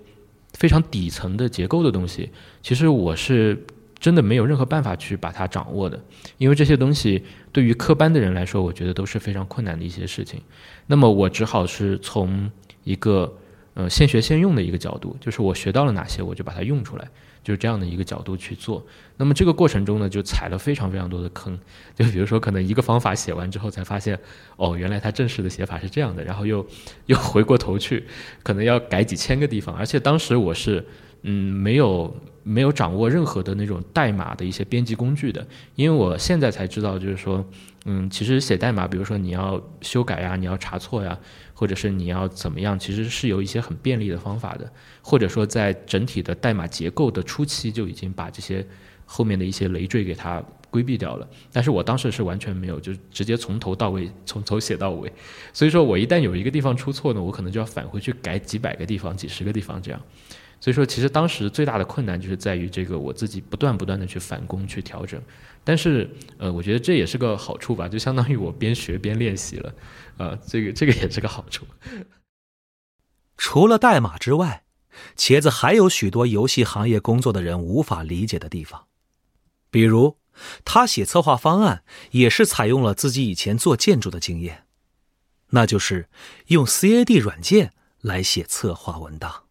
[0.54, 2.32] 非常底层的结构的东西，
[2.64, 3.64] 其实我是
[4.00, 6.00] 真的没有任何办法去把它掌握的，
[6.38, 10.42] 因为这些东西对于科班的人来说，我觉得都是非常困难的一些事情。
[10.88, 12.52] 那么我只好是从
[12.84, 13.34] 一个
[13.74, 17.08] 呃现学现用的一个角度，就是我学到了哪些，我就把它用出来。
[17.46, 18.84] 就是这样的一个角度去做，
[19.18, 21.56] 那么这个过程中呢，就踩了非常非常多的坑。
[21.94, 24.20] 就比如说，可能一个方法写完之后，才发现，
[24.56, 26.66] 哦，原来它正式的写法是这样的，然后又
[27.06, 28.04] 又回过头去，
[28.42, 29.76] 可能要改几千个地方。
[29.76, 30.84] 而且当时我是，
[31.28, 37.44] 嗯，没有没有掌握任何的那种代码的一些编辑工具的，因为我现在才知道，就是说，
[37.86, 41.18] 嗯，其实写代码，比如说你要修改呀，你要查错呀。
[41.58, 44.70] 或者是你要怎么样，其实是有一些很便利的方法的，
[45.02, 48.68] 或者说在整体的代码结构的初期就已经把这些
[49.06, 51.26] 后面的一些累赘给它规避掉了。
[51.54, 55.10] 但是我当时是完全没有，就直接从头到尾，从头写到尾。
[55.54, 60.02] 所以说我一旦有一个地方出错呢，我可能就要返回去改几百个地方、几十个地方这样。
[60.66, 65.22] 所以说，其实当时最大的困难就是在于这个我自己不断不断的去返工去调整。
[65.64, 69.76] 但是，呃，我觉得这也是个好处吧，就相当于我边学边练习了，
[70.18, 71.68] 啊，这个这个也是个好处。
[73.38, 74.64] 除了代码之外，
[75.16, 78.88] 茄子还有许多游戏行业工作的人无法理解的地方，
[79.70, 80.18] 比如
[80.64, 84.66] 他写策划方案也是采用了自己以前做建筑的经验，
[85.50, 86.10] 那就是
[86.48, 89.45] 用 CAD 软件来写策划文档。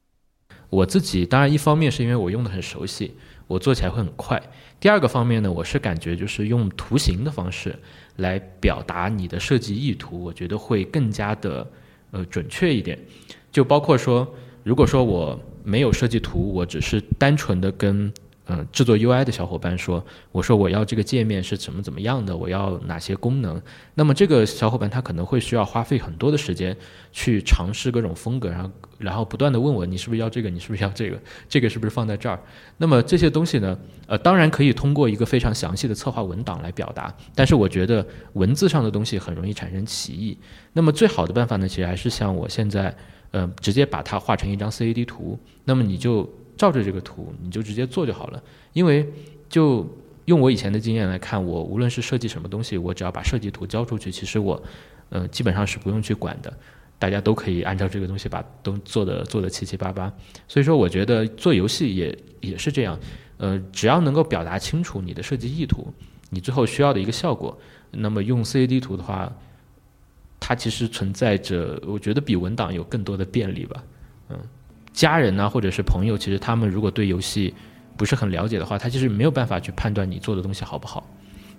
[0.71, 3.15] 我自己当然一方面是因为我用的很熟悉，
[3.47, 4.39] 我做起来会很快；
[4.81, 7.79] 第二个方面呢，我是感觉就是用图形的方式
[8.17, 11.67] 来表达你的设计意图，我觉得会更加的
[12.11, 12.99] 呃准确一点。
[13.53, 14.29] 就包括说，
[14.63, 18.13] 如果说我没有设计图，我只是单纯的跟。
[18.47, 23.59] 嗯，制作 UI 的小伙伴说：“我说我要这个界面是怎么怎么样的，我要哪些功能？
[23.95, 26.77] 那么这个小伙伴他可能会需要花费很多的时间
[27.11, 32.39] 去尝试各种风格，然后然后不断的问我你是不是要这个，你是不是要这个，这个是不是放在这儿？
[32.77, 33.79] 那么这些东西呢？
[34.07, 40.39] 呃，当然可以通过一个非常详细的策划文档来表达，但是我觉得文字上的东西很容易产生歧义。
[40.73, 42.95] 那么最好的办法呢，其实还是像我现在，
[43.31, 48.41] 呃，直接把它画成一张 CAD 图，那么你就。”照着这个图，你就直接做就好了。
[48.75, 49.05] 因为
[49.49, 49.85] 就
[50.27, 54.63] 用我以前的经验来看，我无论是设计什么东西，我只要把设计图交出去，其实我，
[55.09, 56.57] 呃，基本上是不用去管的。
[56.99, 60.13] 大家都可以按照这个东西把都做的做的七七八八。
[60.49, 62.99] 所以说，我觉得做游戏也也是这样。
[63.37, 65.93] 呃，只要能够表达清楚你的设计意图，
[66.31, 67.59] 你最后需要的一个效果，
[67.91, 69.33] 那么用 CAD 图的话，
[70.39, 73.83] 它其实存在着，我觉得比文档有更多的便利吧。
[74.31, 74.39] 嗯。
[74.93, 77.53] 家人呢，或者是朋友，其实他们如果对游戏
[77.97, 81.05] 不是很了解的话，他其实没有办法去判断你做的东西好不好，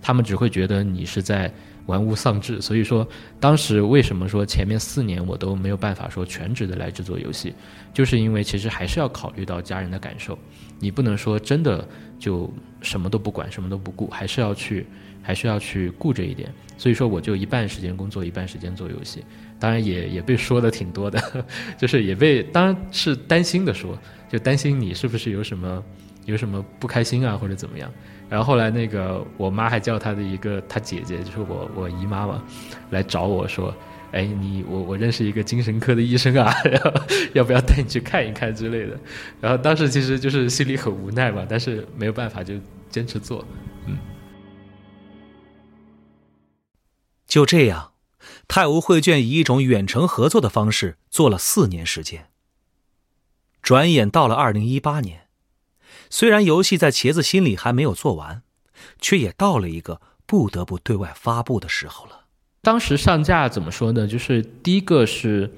[0.02, 1.54] 他们只会觉得你是在
[1.86, 2.62] 玩物丧志。
[2.62, 3.08] 所以说，
[3.40, 7.54] 当时为什么说前面四年我都没有办法说全职的来制作游戏，
[7.94, 10.38] 就是因为其实还是要考虑到家人的感受，
[10.80, 11.88] 你不能说真的
[12.20, 14.86] 就什么都不管，什么都不顾，还是要去，
[15.22, 16.52] 还是要去顾着一点。
[16.78, 19.24] 所以说，我就一半时间工作，一半时间做游戏。
[19.58, 21.46] 当然也也被说的挺多的，
[21.80, 23.98] 就是也被当然是担心的说，
[24.30, 25.82] 就担心你是不是有什么
[26.26, 27.90] 有什么不开心啊或者怎么样。
[28.30, 32.44] 然后后来那个我妈还叫她的一个她姐姐，就是我我姨妈嘛，
[32.90, 33.74] 来找我说，
[34.12, 36.92] 哎你我我认识一个精神科的医生啊， 然后
[37.34, 39.00] 要不要带你去看一看之类的。
[39.40, 42.56] 然后当时其实就是心里很无奈嘛，但是没有办法就
[42.90, 43.46] 坚持做，
[43.86, 43.98] 嗯。
[47.28, 47.92] 就这样。
[48.48, 52.30] 太无绘卷以一种远程合作的方式做了四年时间。
[53.62, 55.25] 转眼到了二零一八年，
[56.10, 58.42] 虽然游戏在茄子心里还没有做完，
[59.00, 62.22] 却也到了一个不得不对外发布的时候了。
[62.62, 64.08] 当时上架怎么说呢？
[64.08, 65.52] 就是第一个是，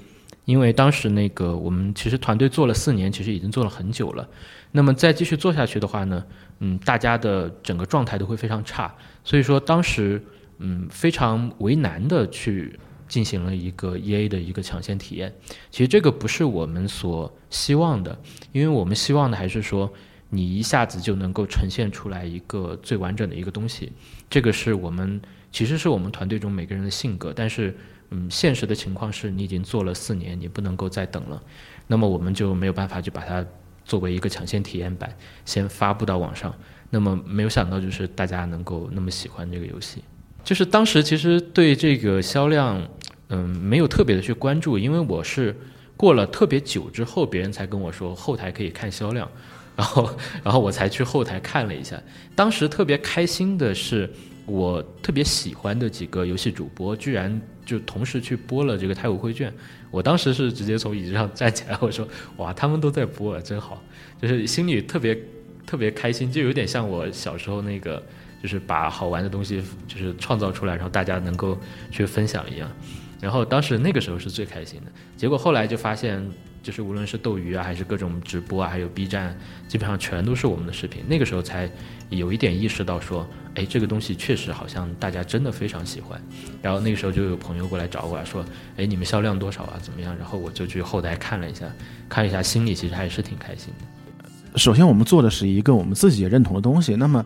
[0.45, 4.27] 因为当时那个我们其实团队做了四年，其实已经做了很久了。
[4.71, 6.23] 那么再继续做下去的话呢，
[6.59, 8.93] 嗯，大家的整个状态都会非常差。
[9.23, 10.23] 所以说当时。
[10.59, 15.31] 嗯，非常为难的去进行了一个 E A 的一个抢先体验。
[15.69, 18.19] 其实这个不是我们所希望的，
[18.53, 19.93] 因为我们希望的还是说
[20.29, 23.91] 你一下子就能够呈现出来一个最完整的一个东西。
[24.29, 27.31] 这个是我们其实是我们团队中每个人的性格。
[27.33, 27.75] 但是，
[28.09, 31.41] 嗯，现实的情况是你已经做了四年，你不能够再等了。
[31.87, 33.45] 那么我们就没有办法去把它
[33.85, 36.53] 作为一个抢先体验版先发布到网上。
[36.89, 40.03] 那么没有想到就是大家能够那么喜欢这个游戏。
[40.43, 42.81] 就是当时其实对这个销量，
[43.27, 45.53] 嗯，没有特别的去关注，因为我是
[45.97, 49.29] 过了特别久之后，别人才跟我说后台可以看销量，
[49.77, 50.09] 然后，
[50.43, 52.01] 然后我才去后台看了一下。
[52.35, 54.09] 当时特别开心的是，
[54.45, 59.49] 我特别喜欢的几个游戏主播，居然就同时去播了这个《太古绘卷》。
[59.91, 63.81] 我当时是直接从椅子上站起来，我说：“哇，他们都在播，真好！”
[64.21, 65.17] 就是心里特别
[65.65, 68.03] 特别开心，就有点像我小时候那个。
[68.39, 71.57] 就是把好玩的东西就是创造出来，然后大家能够
[71.89, 72.71] 去分享一样。
[73.19, 74.91] 然后当时那个时候是最开心的。
[75.17, 76.23] 结果后来就发现，
[76.67, 79.33] 就是无论是斗鱼啊，还是各种直播啊，还有 B 站，
[79.69, 81.01] 基本上全都是我们的视频。
[81.07, 81.71] 那个时候才
[82.09, 83.25] 有一点意识到说，
[83.55, 86.21] 哎，这个东西确实好像大家真的非常喜欢。
[86.61, 88.43] 然后那个时候就有朋友过来找我说，
[88.75, 89.79] 哎，你们销量多少啊？
[89.81, 90.13] 怎么样？
[90.17, 91.71] 然后我就去后台看了一下，
[92.09, 94.59] 看一下，心里其实还是挺开心的。
[94.59, 96.97] 首先，我们做的是一个我们自己也认同的东西。
[96.97, 97.25] 那么。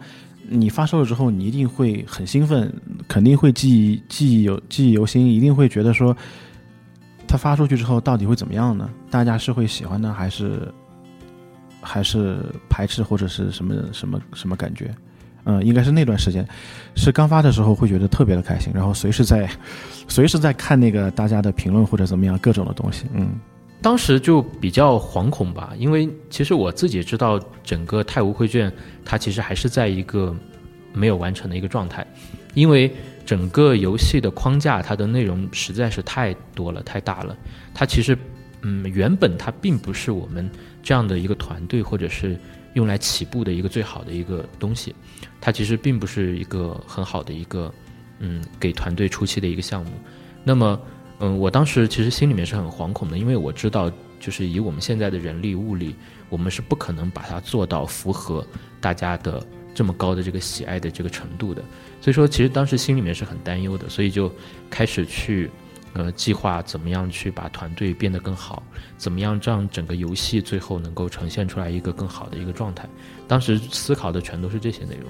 [0.53, 2.73] 你发售了之后，你一定会很兴奋，
[3.07, 6.17] 肯定会记忆记忆犹记忆犹新，一定会觉得说，
[7.31, 8.89] 它发出去之后到底会怎么样呢？
[9.09, 10.67] 大家是会喜欢呢，还是
[11.79, 14.93] 还是排斥，或者是什么什么什么感觉？
[15.45, 16.45] 嗯，应该是那段时间，
[16.93, 19.49] 是刚发的时候会觉得特别的开心，然后随时在
[20.09, 23.39] 随时在看那个大家的评论或者怎么样各种的东西，嗯。
[23.81, 28.71] 当时就比较惶恐吧，因为其实我自己知道，整个太无绘卷
[29.05, 30.35] 它其实还是在一个
[30.93, 32.05] 没有完成的一个状态，
[32.53, 32.93] 因为
[33.25, 37.35] 整个游戏的框架它的内容实在是太多了、太大了。
[37.73, 38.17] 它其实，
[38.61, 40.49] 嗯，原本它并不是我们
[40.83, 42.37] 这样的一个团队或者是
[42.73, 44.95] 用来起步的一个最好的一个东西，
[45.39, 47.73] 它其实并不是一个很好的一个，
[48.19, 49.91] 嗯，给团队初期的一个项目。
[50.43, 50.79] 那么。
[51.23, 55.95] 嗯，我当时其实心里面是很惶恐的，因为我知道就是以我们现在的人力物力，
[56.29, 58.43] 我们是不可能把它做到符合
[58.79, 59.39] 大家的
[59.71, 61.63] 这么高的这个喜爱的这个程度的。
[62.01, 64.29] 所以说，其实当时心里面是很担忧的，所以就
[64.69, 65.49] 开始去
[65.93, 68.63] 呃计划怎么样去把团队变得更好，
[68.97, 72.89] 怎么样让整个游戏最后能够呈现出来一个更好的一个状态。
[73.27, 75.09] 当时思考的全都是这些内容。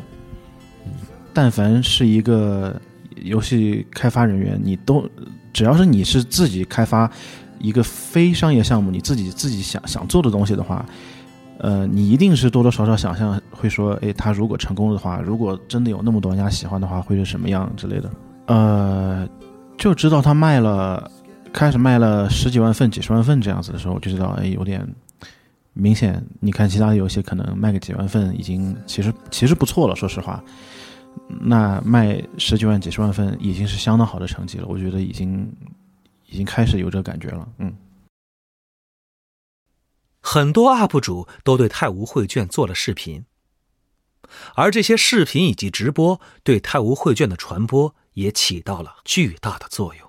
[0.85, 0.91] 嗯
[1.33, 2.77] 但凡是一个
[3.15, 5.09] 游戏开发人员，你都
[5.53, 7.09] 只要是你是自己开发
[7.57, 10.85] 一个非商业项目，你自己自己想想做的东西的话，
[11.61, 18.11] 呃，你一定是多多少少想象会说，哎，他如果成功的话，如果真的有那么多玩家喜欢的话，会是什么样之类的。
[18.47, 19.27] 呃，
[19.77, 21.09] 就知道他卖了，
[21.53, 24.87] 开始卖了十几万份、几十万份这样子的时候，就知道，哎，有点
[25.73, 26.23] 明显。
[26.39, 30.43] 你看其他的游戏可能卖个几万份，已经其实其实不错了，说实话。
[31.39, 35.47] 那卖十几万、几十万份已经是相当好的成绩了，我觉得已经
[36.27, 37.47] 已经开始有这个感觉了。
[37.59, 37.71] 嗯，
[40.21, 43.25] 很多 UP 主都对《太吾绘卷》做了视频，
[44.55, 50.07] 而这些视频以及直播对《太吾绘卷》的传播也起到了巨大的作用。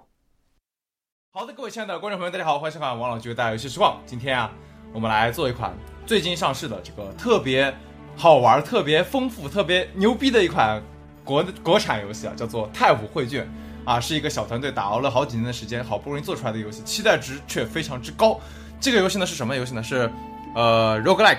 [1.32, 4.00] 好的，各位亲爱的观众朋友，大家好，欢迎收看王老吉带游戏实况。
[4.04, 4.52] 今天啊，
[4.92, 7.74] 我们来做一款最近上市的这个特别
[8.14, 10.82] 好玩、特别丰富、特别牛逼的一款。
[11.24, 13.46] 国国产游戏啊，叫做《太武绘卷》，
[13.88, 18.40] 啊，是一个小团队打熬了好几年的时间，好不容易做出来的游戏，期待值却非常之高。
[18.82, 19.82] 这个游戏呢是什么游戏呢？
[19.82, 20.12] 是
[20.54, 21.38] 呃，roguelike，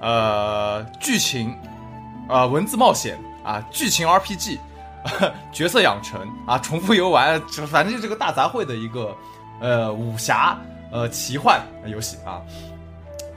[0.00, 1.54] 呃，剧情，
[2.28, 4.58] 呃，文字冒险啊，剧情 RPG，
[5.52, 7.38] 角色养成啊，重复游玩，
[7.70, 9.14] 反正就是个大杂烩的一个
[9.60, 10.58] 呃武侠
[10.90, 12.40] 呃奇幻游戏啊。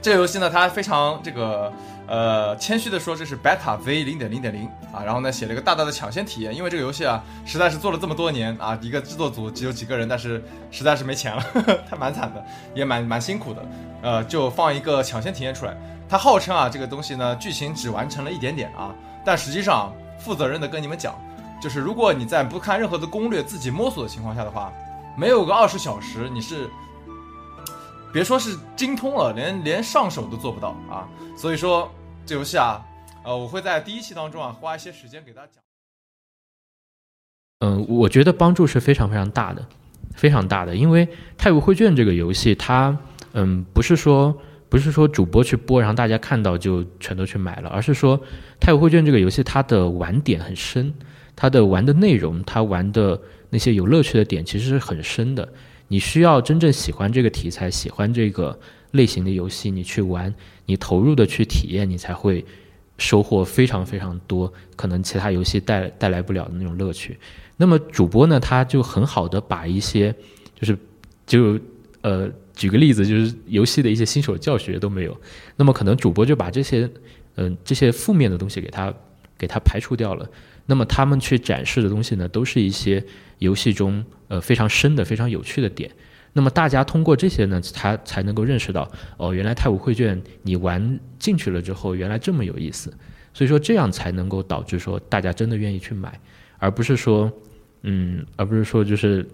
[0.00, 1.70] 这个游戏呢，它非常这个。
[2.12, 11.42] 呃，谦虚的说，这是 beta v 零点零点零啊，然后呢，写了一个大大的抢先体验，因为这个游戏啊，实在是做了这么多年啊，一个制作组只有几个人，但是实在是没钱了，
[11.88, 12.44] 他蛮惨的，
[12.74, 13.66] 也蛮蛮辛苦的，
[14.02, 15.74] 呃，就放一个抢先体验出来。
[16.06, 18.94] 他号称啊，这个东西呢，剧情只完成了一点点啊，
[19.24, 21.18] 但实际上，负责任的跟你们讲，
[21.62, 24.70] 就是如果你在不看任何的攻略，自己摸索的情况下的话，
[25.16, 26.68] 没有个二十小时，你是
[28.12, 31.08] 别说是精通了，连连上手都做不到啊。
[31.38, 31.90] 所以说。
[32.24, 32.80] 这游戏啊，
[33.24, 35.62] 呃，我会在第一期当中啊花一些时间给大家讲。
[37.60, 39.66] 嗯，我觉得帮助是非常非常大的，
[40.14, 40.74] 非常大的。
[40.74, 41.06] 因为
[41.36, 42.96] 《太武绘卷》这个游戏，它
[43.32, 44.36] 嗯不是说
[44.68, 48.18] 不是说主播去播，然后大家看到就全都去买了，而是说
[48.60, 50.94] 《太武绘卷》这个游戏它的玩点很深，
[51.34, 53.20] 它的玩的内容，它玩的
[53.50, 55.52] 那些有乐趣的点其实是很深的。
[55.88, 58.58] 你需要真正喜欢这个题材，喜欢这个
[58.92, 60.32] 类型的游戏，你去玩。
[60.66, 62.44] 你投入的去体验，你才会
[62.98, 67.18] 收获非常非常多，可能其他游戏带带来不了的那种乐趣。
[67.56, 70.14] 那么主播呢，他就很好的把一些，
[70.54, 70.78] 就是
[71.26, 71.58] 就
[72.00, 75.16] 呃举个例子，就是游戏的一些新手教学都没有。
[75.56, 76.88] 那么可能主播就把这些
[77.36, 78.92] 嗯这些负面的东西给他
[79.38, 80.28] 给他排除掉了。
[80.66, 83.04] 那么他们去展示的东西呢，都是一些
[83.38, 85.90] 游戏中呃非常深的、非常有趣的点。
[86.32, 92.92] 那么大家通过这些呢，他才能够认识到，哦，原来太武绘卷你玩进去了之后，原来这么有意思。
[93.34, 96.18] 所以说这样才能够导致说大家真的愿意去买，
[96.58, 97.32] 而不是说，
[97.82, 99.26] 嗯，而不是说就是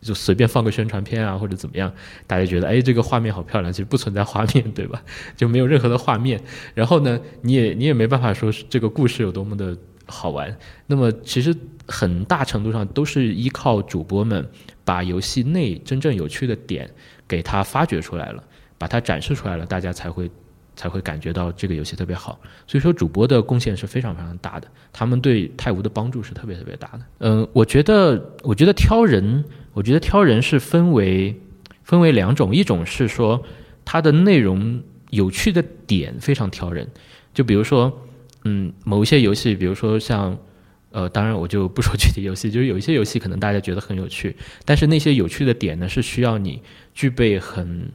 [0.00, 1.92] 就随便放个宣传片啊或者怎么样，
[2.26, 5.02] 大家觉得哎这个画面好漂亮，其实不存在画面，对吧？
[5.36, 6.40] 就没有任何的画面。
[6.74, 9.76] 然后呢，你也你也没办法说这个故事有多么的
[10.06, 10.56] 好玩。
[10.86, 11.54] 那么其实
[11.86, 14.46] 很大程度上都是依靠主播们。
[14.86, 16.86] 把游戏内真正有趣的点
[17.26, 18.44] 给它发掘出来了，
[18.76, 20.30] 把它展示出来了，大家才会
[20.76, 22.38] 才会感觉到这个游戏特别好。
[22.66, 27.00] 所以说，主播的贡献是非常非常大的，他们对泰晤的帮助是特别特别大的。
[27.20, 31.34] 嗯，我觉得，我觉得挑人，我觉得挑人是分为
[31.82, 33.42] 分为两种，一种是说
[33.86, 36.86] 它的内容有趣的点非常挑人，
[37.32, 37.90] 就比如说，
[38.44, 40.38] 嗯，某一些游戏，比如说像。
[40.94, 46.62] 呃，当然我就不说具体游戏，就是有一些游戏可能大家觉得很有趣，但是那些有趣的点呢，是需要你
[46.94, 47.90] 具备很，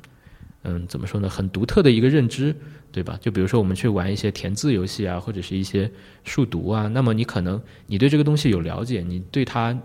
[0.64, 2.54] 嗯，怎么说呢，很独特的一个认知，
[2.92, 3.18] 对吧？
[3.22, 5.90] 就比如说我们去玩一些填字游戏啊，或者是一些
[6.26, 9.80] 数独啊，那么你可能你对这个东西有了解，你对它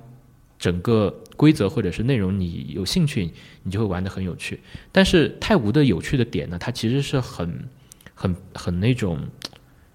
[0.58, 3.30] 整个规则或者是内容你有兴趣，
[3.62, 4.58] 你就会玩得很有趣。
[4.90, 7.68] 但是太无的有趣的点呢，它其实是很、
[8.12, 9.20] 很、很那种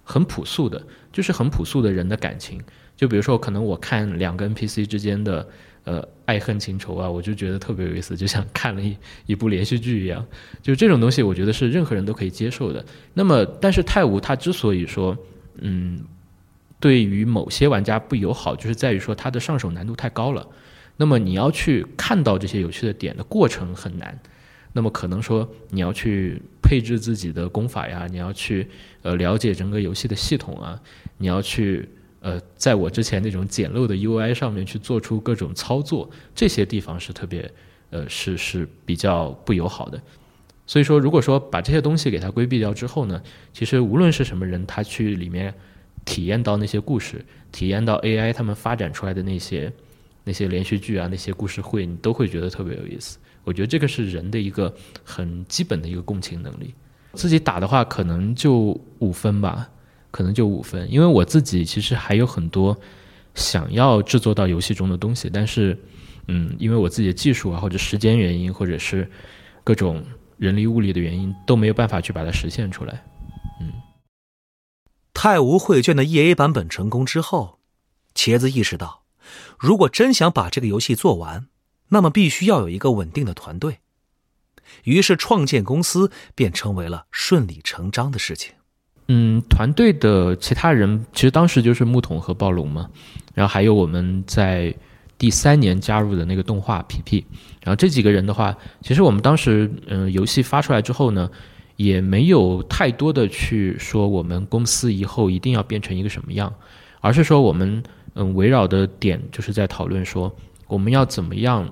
[0.05, 2.61] 很朴素的，就是很朴素的人的感情。
[3.00, 5.47] 就比如说，可能我看两个 NPC 之间的
[5.86, 10.26] 呃爱恨情仇啊，我就觉得特别有意思，就像看了一一部连续剧一样。
[10.62, 12.86] 就这种东西，我觉得是任何人都可以接受的。
[13.14, 15.18] 那么，但是泰晤它之所以说，
[15.60, 16.02] 嗯，
[16.82, 20.45] 对于某些玩家不友好，就是在于说它的上手难度太高了。
[20.97, 24.20] 那么你要去看到这些有趣的点的过程很难。
[24.74, 28.68] 那么可能说你要去配置自己的功法呀，你要去
[29.04, 30.82] 呃了解整个游戏的系统啊，
[31.18, 31.88] 你要去
[32.22, 37.51] 呃在我之前那种简陋的 UI 上面去做出各种操作，这些地方是特别
[37.89, 40.01] 呃是是比较不友好的。
[40.67, 43.22] 所以说，如果说把这些东西给它规避掉之后呢，
[43.53, 45.51] 其实无论是什么人，他去里面
[46.05, 49.74] 体验到那些故事，体验到 AI 他们发展出来的那些
[50.24, 53.17] 那些连续剧啊，那些故事会，你都会觉得特别有意思。
[53.43, 54.72] 我觉得这个是人的一个
[55.03, 56.76] 很基本的一个共情能力。
[57.13, 59.67] 自己打的话，可能就五分吧，
[60.12, 62.78] 可能就五分，因为我自己其实还有很多
[63.36, 65.78] 想要制作到游戏中的东西，但是，
[66.28, 69.10] 嗯，因为我自己的技术啊，或者时间原因，或者是
[69.64, 70.03] 各种。
[70.39, 73.03] 人力物力的原因都没有办法去把它实现出来。
[73.60, 73.74] 嗯，
[75.14, 77.60] 太无绘卷的 E A 版本成功之后，
[78.16, 79.03] 茄子意识到，
[79.57, 81.49] 如果真想把这个游戏做完，
[81.89, 83.80] 那么必须要有一个稳定的团队。
[84.86, 88.53] 于是创建公司便成为了顺理成章的事情。
[89.10, 92.89] 嗯，团队的其他人其实当时就是木桶和暴龙嘛，
[93.36, 94.74] 然后还有我们在。
[95.20, 97.26] 第三年加入的那个动画皮皮，
[97.62, 101.30] 然后这几个人的话，其实我们当时嗯游戏发出来之后呢，
[101.76, 106.53] 也没有太多的去说我们公司以后一定要变成一个什么样，
[107.01, 107.84] 而是说我们
[108.14, 110.34] 嗯围绕的点就是在讨论说
[110.68, 111.68] 我们要怎么样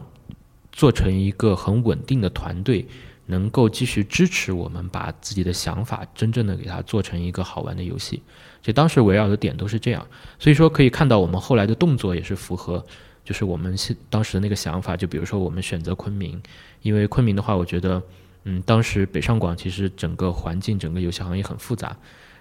[0.73, 2.85] 做成一个很稳定的团队，
[3.27, 8.23] 能够继续支持我们把自己的想法真正的给它做成一个好玩的游戏。
[8.61, 10.05] 就当时围绕的点都是这样，
[10.39, 12.83] 所以说可以看到我们后来的动作也是符合。
[13.23, 16.41] 就是我们现当时的那个想法，就比如说我们选择昆明，
[16.81, 18.01] 因为昆明的话，我觉得，
[18.45, 21.93] 嗯，当时北上广其实整个环境、整个游戏行业很复杂。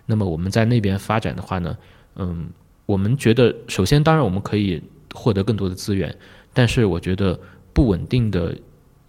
[0.07, 1.77] 那么我们在那边发展的话呢，
[2.15, 2.49] 嗯，
[2.87, 4.81] 我们觉得首先当然我们可以
[5.13, 6.17] 获得更多的资源，
[6.53, 7.37] 但是我觉得
[7.75, 8.57] 不稳定的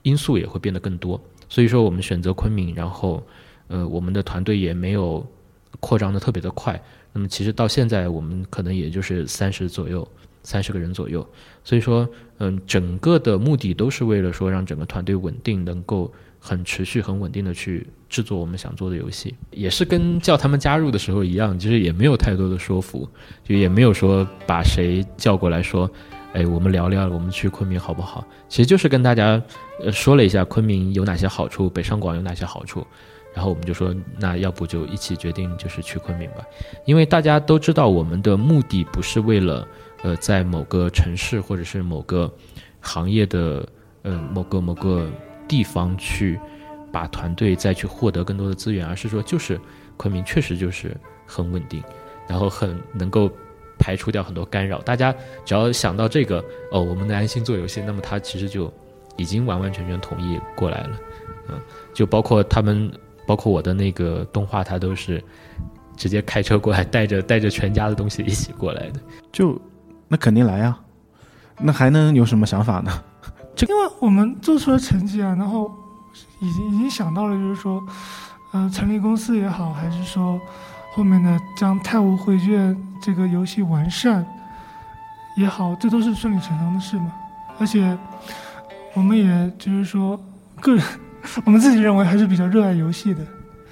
[0.02, 1.24] 因素也会变得更多。
[1.50, 3.24] 所以说我们选择昆明，然后，
[3.68, 5.26] 呃，我们的团队也没有
[5.80, 6.82] 扩张的特别的快。
[7.14, 10.08] 那么其实到现在我们可能也就是三十左右。
[10.44, 11.28] 三十个人左右，
[11.62, 19.36] 所以说，嗯，整个的目的都是为了说让整个团队稳定，能够很持续、很稳定的去制作我们想做的游戏。
[19.52, 23.06] 也是跟叫他们加入的时候一样，其实也没有太多的说服，
[23.44, 25.92] 就也没有说把谁叫过来说，
[26.38, 28.24] 哎，我们聊聊，我们去昆明好不好？
[28.48, 29.42] 其实就是跟大家
[29.84, 32.86] 呃说了一下昆明有哪些好处，北上广有哪些好处，
[33.34, 36.46] 然后我们就说，那要不就一起决定就是去昆明吧，
[36.86, 39.68] 因为大家都知道我们的目的不是为了。
[40.04, 42.32] 呃，在某个城市或者是某个
[42.82, 43.68] 行业的
[44.04, 45.10] 呃某个某个
[45.48, 46.40] 地方去
[46.92, 49.60] 把团队再去获得更多的资源，而是说就是
[49.98, 51.82] 昆明确实就是很稳定，
[52.28, 53.28] 然后很能够
[53.78, 54.80] 排除掉很多干扰。
[54.82, 55.14] 大家
[55.46, 58.72] 只要想到这个哦，我们能安心做游戏，那么他其实就
[59.16, 60.90] 已经完完全全同意过来了。
[61.50, 61.60] 嗯，
[61.94, 62.92] 就包括他们，
[63.26, 65.24] 包括我的那个动画，他都是
[65.96, 69.00] 直接开车过来，带着带着全家的东西一起过来的，
[69.32, 69.60] 就。
[70.10, 70.80] 那肯定来呀，
[71.60, 73.04] 那还能有什么想法呢？
[73.68, 75.70] 因为我们做出了成绩啊，然后
[76.40, 77.86] 已经已经想到了，就是说，
[78.54, 80.40] 呃，成立公司也好，还是说
[80.98, 84.26] 后面的将《泰晤绘卷》这个游戏完善
[85.36, 87.14] 也好，这都是顺理成章的事嘛。
[87.60, 87.96] 而且
[88.96, 90.20] 我们也就是说，
[90.60, 90.84] 个人
[91.46, 93.20] 我们自己认为还是比较热爱游戏的。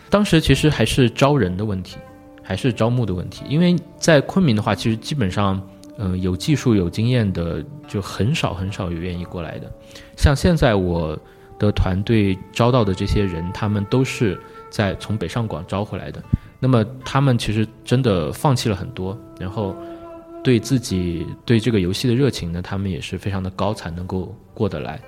[0.07, 1.97] 当时其实还是招人的问题，
[2.43, 5.59] 还是招募的问题，因为在昆明的话，其实基本上。
[5.97, 9.71] 呃，有技术、有经验的就很少很少有愿意过来的。
[10.17, 11.17] 像现在我
[11.58, 14.39] 的团队招到的这些人，他们都是
[14.70, 16.22] 在从北上广招回来的。
[16.60, 19.76] 那么他们其实真的放弃了很多，然后
[20.43, 24.99] 对自己对这个游戏的热情呢，他们也是非常的高，才能够过得来。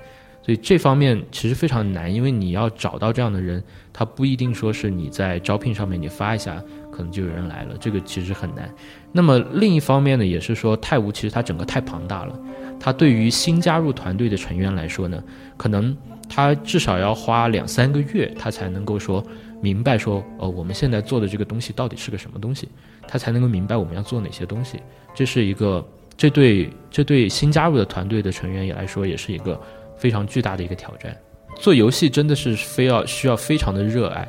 [0.42, 6.62] 所以这方面其实非常难，因为你要找到这样的人，他不一定说是你在招聘上面你发一下。
[6.90, 8.68] 可能就有人来了，这个其实很难。
[9.12, 12.36] 那么另一方面呢，也是说泰晤其实它整个太庞大了，
[12.80, 15.22] 它对于新加入团队的成员来说呢，
[15.56, 15.96] 可能
[16.28, 19.24] 他至少要花两三个月，他才能够说
[19.60, 22.68] 明白说，哦，我们现在做的这个东西到底是个什么东西，
[23.06, 24.78] 他才能够明白我们要做哪些东西。
[25.14, 25.84] 这是一个，
[26.16, 29.60] 这对这对新加入的团队的成员也来说，也是一个
[29.96, 31.16] 非常巨大的一个挑战。
[31.56, 34.28] 做游戏真的是非要需要非常的热爱。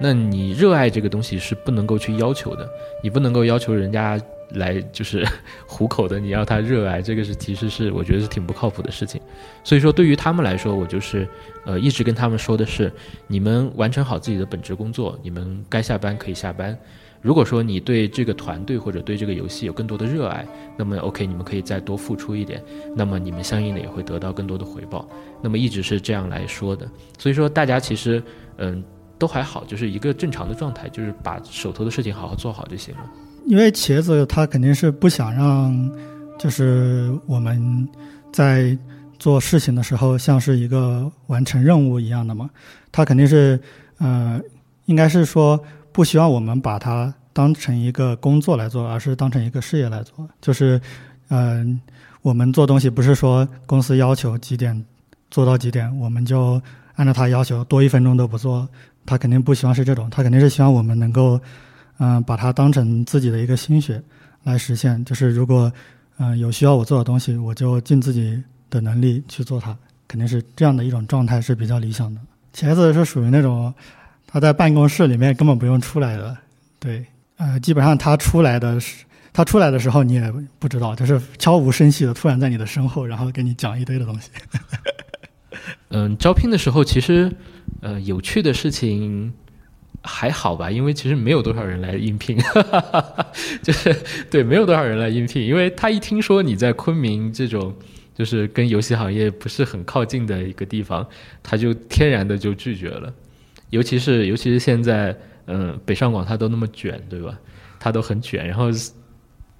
[0.00, 2.68] 那你热爱这个东西是不能够去要求的，
[3.02, 4.20] 你不能够要求人家
[4.54, 5.26] 来就是
[5.66, 9.20] 糊口的，你要他热爱这个是其实是我觉得是挺不靠谱的事情。
[9.62, 11.28] 所以说对于他们来说，我就是
[11.64, 12.92] 呃一直跟他们说的是，
[13.26, 16.76] 你们完成好自己的本职工作，你们该下班可以下班，
[17.20, 20.46] 如果说你对这个团队或者对这个游戏有更多的热爱，
[20.76, 22.62] 那么 OK，你们可以再多付出一点，
[22.96, 25.06] 那么你们相应的也会得到更多的回报。
[25.42, 26.88] 那么一直是这样来说的，
[27.18, 28.22] 所以说大家其实
[28.56, 28.82] 嗯
[29.18, 33.10] 都还好，就是一个正常的状态，就是把手头的事情好好做好就行了。
[33.48, 35.90] 因为茄子他肯定是不想让，
[36.38, 37.88] 就是我们
[38.30, 38.76] 在
[39.18, 42.50] 做事情的时候像是一个完成任务一样的嘛，
[42.92, 43.58] 他肯定是
[43.96, 44.38] 呃，
[44.84, 45.58] 应该是说
[45.92, 50.28] 不希望我们把它当成一个工作来做，而是当成一个事业来做。
[50.42, 50.78] 就是
[51.28, 51.80] 嗯，
[52.20, 54.84] 我们做东西不是说公司要求几点
[55.30, 56.60] 做到几点，我们就
[56.96, 58.68] 按照他要求多一分钟都不做，
[59.06, 61.40] 他肯定不希望是这种，他肯定是希望我们能够。
[61.98, 64.00] 嗯，把它当成自己的一个心血
[64.44, 65.04] 来实现。
[65.04, 65.70] 就是如果
[66.18, 69.76] 嗯有需要我做的东西，我就尽自己的能力去做它，
[70.06, 72.20] 肯定是这样的一种状态是比较理想的。
[72.54, 73.72] 茄子是属于那种
[74.26, 76.36] 他在办公室里面根本不用出来的，
[76.78, 77.04] 对，
[77.36, 84.30] 呃，基本上他出来的是他出来的时候你也不知道，就是悄无声息的突然在你的身后，然后给你讲一堆的东西。
[85.90, 87.32] 嗯，招聘的时候其实
[87.80, 89.32] 呃有趣的事情。
[90.02, 92.38] 还好吧，因为其实没有多少人来应聘，
[93.62, 93.94] 就是
[94.30, 97.74] 对，没有多少人来应聘，因为他一听说你在昆明这种
[98.14, 101.06] 就是跟游戏行业不是很靠近的一个地方，
[101.42, 103.12] 他就天然的就拒绝了。
[103.70, 105.14] 尤其是尤其是现在，
[105.46, 107.38] 嗯，北上广他都那么卷，对吧？
[107.78, 108.70] 他都很卷，然后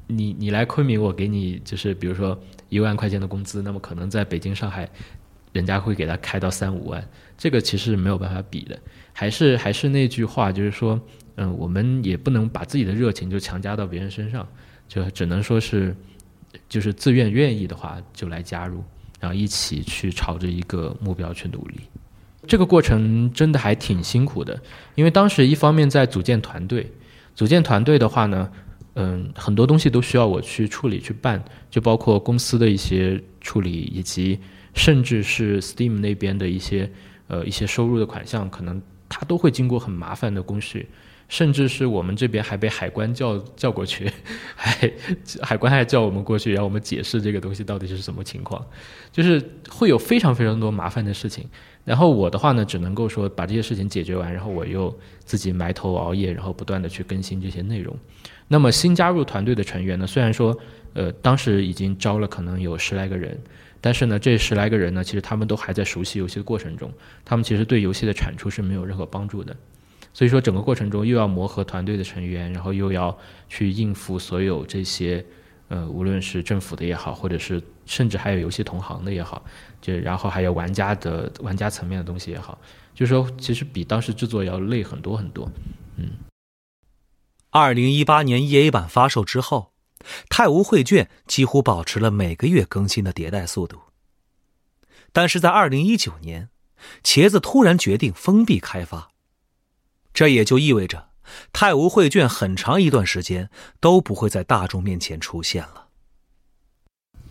[0.07, 4.89] 你你来昆明，我给你就是比如说一万块钱的工资，那么可能在北京、上海，
[5.53, 8.79] 人家会给他开到三五万，这个其实没有办法比的。
[9.19, 11.01] 还是还是那句话，就是说，
[11.35, 14.47] 嗯，我们也不能把自己的热情就强加到别人身上，
[14.87, 15.93] 就只能说是，
[16.69, 18.81] 就是自愿愿意的话就来加入，
[19.19, 21.81] 然后一起去朝着一个目标去努力。
[22.47, 24.57] 这个过程真的还挺辛苦的，
[24.95, 26.89] 因为当时一方面在组建团队，
[27.35, 28.49] 组建团队的话呢，
[28.95, 34.39] 嗯，很多东西都需要我去处理去办，就包括公司的一些处理，以及
[34.75, 36.89] 甚至是 Steam 那边的一些
[37.27, 38.81] 呃一些收入的款项可能。
[39.09, 40.89] 它都会经过很麻烦的工序，
[41.29, 44.11] 甚至是我们这边还被海关叫叫过去，
[44.55, 44.91] 还
[45.41, 48.65] 海关还叫我们过去，让我们解释这个东西到底是什么情况，
[49.11, 51.49] 就是会有非常非常多麻烦的事情。
[51.85, 54.95] 然后我的话呢，只能够说把这些事情解决完，然后我又
[55.25, 57.97] 自己埋头熬夜，然后不断的去更新这些内容。
[58.49, 60.59] 那么新加入团队的成员呢，虽然说
[60.93, 63.39] 呃当时已经招了可能有十来个人。
[63.81, 66.93] 但是呢，这十来个人呢，其实他们都还在熟悉游戏的过程中，
[67.25, 69.57] 他们其实对游戏的产出是没有任何帮助的。
[70.13, 73.17] 所以说，整个过程中又要磨合团队的成员，然后又要
[73.49, 75.25] 去应付所有这些，
[75.69, 79.45] 呃，无论是政府的也好，或者是甚至还有游戏同行的也好，
[79.81, 82.59] 就然后还有玩家的玩家层面的东西也好，
[82.95, 85.49] 就是说，其实比当时制作要累很多很多。
[85.97, 86.11] 嗯。
[87.51, 89.71] 二零一八年 EA 版发售之后。
[90.29, 93.79] 太无绘卷几乎保持了每个月更新的迭代速度，
[95.13, 96.49] 但是在二零一九年，
[97.03, 99.11] 茄子突然决定封闭开发，
[100.15, 101.09] 这也就意味着
[101.53, 105.87] 太无绘卷很长一段时间都不会在大众面前出现了。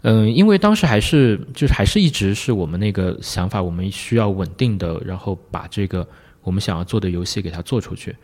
[0.02, 6.08] 嗯，因为当时还是就是还是一直是我们那个想法，我们需要稳定的，然后把这个
[6.42, 8.16] 我们想要做的游戏给它做出去。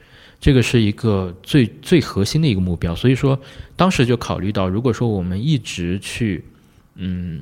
[0.44, 3.40] 这个是一个最最核心的一个目标，所以说
[3.78, 6.44] 当时就考虑到，如果说我们一直去，
[6.96, 7.42] 嗯，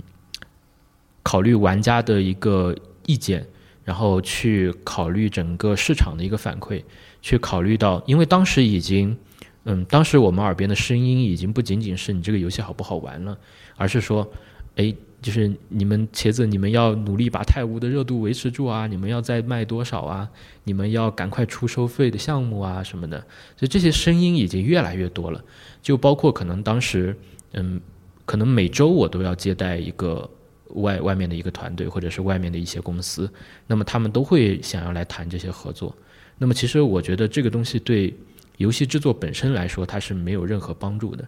[1.24, 2.76] 考虑玩家的一个
[3.08, 3.43] 意见，
[3.84, 6.84] 然后去考虑整个市场的一个反馈，
[7.24, 9.18] 去考虑到，因为当时已经，
[9.64, 13.36] 嗯，当时我们耳边的声音已经不仅仅是你这个游戏好不好玩了，
[13.78, 14.32] 而是说，
[14.76, 14.93] 哎。
[15.22, 18.88] 就是你们茄子，你们要努力把泰晤的热度维持住啊！
[18.88, 20.28] 你们要再卖多少啊？
[20.63, 23.19] 你们要赶快出收费的项目啊什么的。
[23.55, 25.43] 所以这些声音已经越来越多了，
[25.80, 27.15] 就包括可能当时，
[27.53, 27.80] 嗯，
[28.26, 30.28] 可能每周我都要接待一个
[30.69, 33.32] 外外面的一个团队，或者是外面的一些公司，
[33.67, 35.95] 那么他们都会想要来谈这些合作。
[36.39, 38.11] 那么其实我觉得这个东西对
[38.57, 41.24] 游戏制作本身来说，它是没有任何帮助的。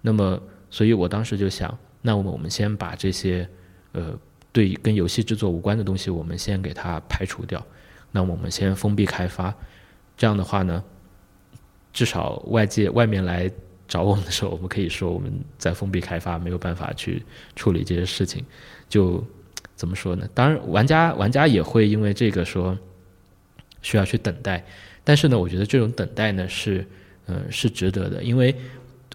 [0.00, 1.76] 那么，所以我当时就想。
[2.06, 3.48] 那我们我们先把这些，
[3.92, 4.14] 呃，
[4.52, 7.64] 对跟游戏制作无关的东西，我们先给它排除掉。
[8.12, 9.54] 那我们先封闭开发，
[10.14, 10.84] 这样的话呢，
[11.94, 13.50] 至少外界外面来
[13.88, 17.22] 找我们的时候，我们可以说我们在封闭开发，没有办法去
[17.56, 18.44] 处理这些事情。
[18.86, 19.26] 就
[19.74, 20.28] 怎么说呢？
[20.34, 22.78] 当然，玩家玩家也会因为这个说
[23.80, 24.62] 需要去等待，
[25.02, 26.86] 但是呢，我觉得这种等待呢是，
[27.28, 28.54] 嗯，是值得的，因为。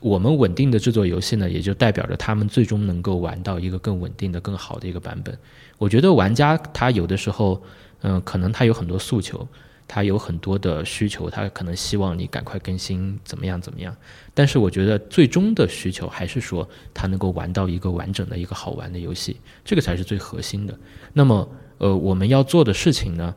[0.01, 5.37] 我们稳定的制作游戏呢，也就代表着他们最终能够玩到一个更稳定的、更好的一个版本。
[5.77, 7.61] 我觉得玩家他有的时候，
[8.01, 9.47] 嗯，可能他有很多诉求，
[9.87, 13.95] 他有很多的需求，他可能希望你赶快更新，怎么样怎么样。
[14.33, 20.77] 但是我觉得最终的需求还是说他能够玩到一个完整的一个好玩的游戏，这个才是最核心的。
[21.11, 23.35] 那么，呃，我们要做的事情呢，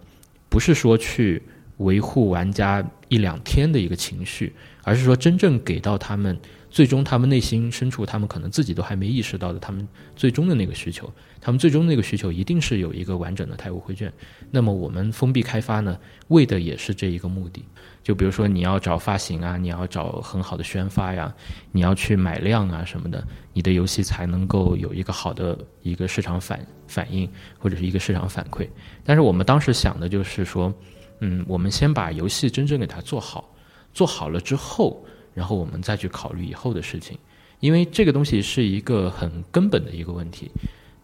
[0.49, 1.43] 不是说去
[1.79, 6.39] 维护玩家一两天的一个情绪，而是说真正给到他们。
[6.71, 14.11] 最终，他们内心深处，他们可能自己都还没意识到的，他们最终的那个需求，他们最终那个需求一定是有一个完整的泰晤绘卷。
[14.51, 17.63] 那么，我们封闭开发呢，为的也是这一个目的。
[18.03, 21.31] 就比如说，你要找发行啊，你要找很好的宣发呀，
[21.73, 23.23] 你要去买量啊什么的，
[23.53, 27.29] 你的游戏才能够有一个好的一个市场反反应
[27.59, 28.67] 或者是一个市场反馈。
[29.05, 30.73] 但是我们当时想的就是说，
[31.21, 33.52] 嗯，我们先把游戏真正给它做好，
[33.93, 35.05] 做好了之后。
[35.35, 37.17] 然后我们再去考虑以后的事情，
[37.59, 40.51] 因为这个东西是一个很根本的一个问题。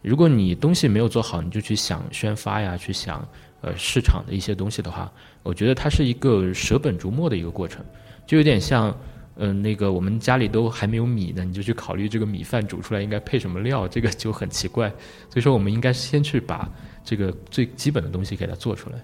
[0.03, 3.27] 如果你东西没有做好，你就去想宣发呀，去想
[3.63, 5.11] 呃市场的一些东西的话，
[5.43, 7.83] 我觉得它是一个舍本逐末的一个过程，
[8.27, 8.95] 就有点像
[9.37, 14.91] 嗯那个我们家里都还没有米呢，你就去考虑这个米饭煮出来应该配什么料，这个就很奇怪。
[15.31, 16.71] 所以说，我们应该先去把
[17.03, 18.97] 这个最基本的东西给它做出来。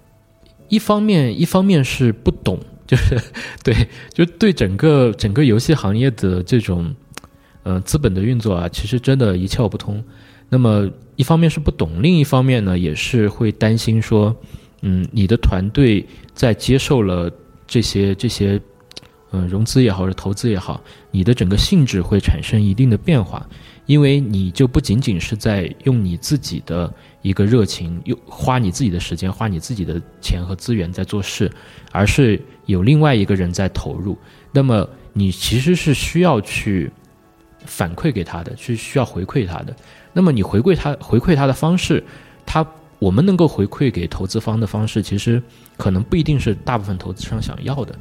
[0.69, 2.61] 一方面，一方面是不懂。
[2.95, 3.21] 就是
[3.65, 3.75] 对，
[4.13, 6.95] 就对整个整个游戏行业的这种，
[7.65, 10.03] 呃，资本的运作啊，其实真的一窍不通。
[10.49, 14.35] 那么一方面是不懂，另一方面呢，也是会担心说，
[14.83, 17.29] 嗯，你的团队在接受了
[17.67, 18.61] 这些这些，
[19.35, 20.81] 嗯，融资也好，或者投资也好，
[21.11, 23.45] 你的整个性质会产生一定的变化。
[23.87, 31.51] 因为你就不仅仅是在用你自己的一个热情，又花你自己的时间，花你自己的钱和资源在做事，
[31.91, 34.17] 而是有另外一个人在投入。
[34.53, 36.91] 那么你其实是需要去
[37.67, 39.77] 反馈给他的，是需要回馈他的。
[40.13, 42.03] 那么你回馈他回馈他的方式，
[42.47, 42.67] 他
[42.99, 45.43] 我们能够回馈给投资方的方式，其实
[45.77, 47.95] 可能不一定是大部分投资商想要的。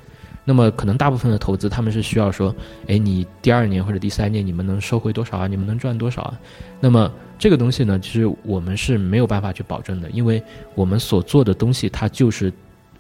[0.46, 2.54] 那么可能大部分的投资，他们是需要说，
[2.88, 5.48] 哎，你第二年或者第三年你们能收回多少啊？
[5.48, 6.40] 你们能赚多少啊？
[6.82, 10.44] 那么这个东西呢，其实我们是没有办法去保证的，因为
[10.76, 12.52] 我们所做的东西它就是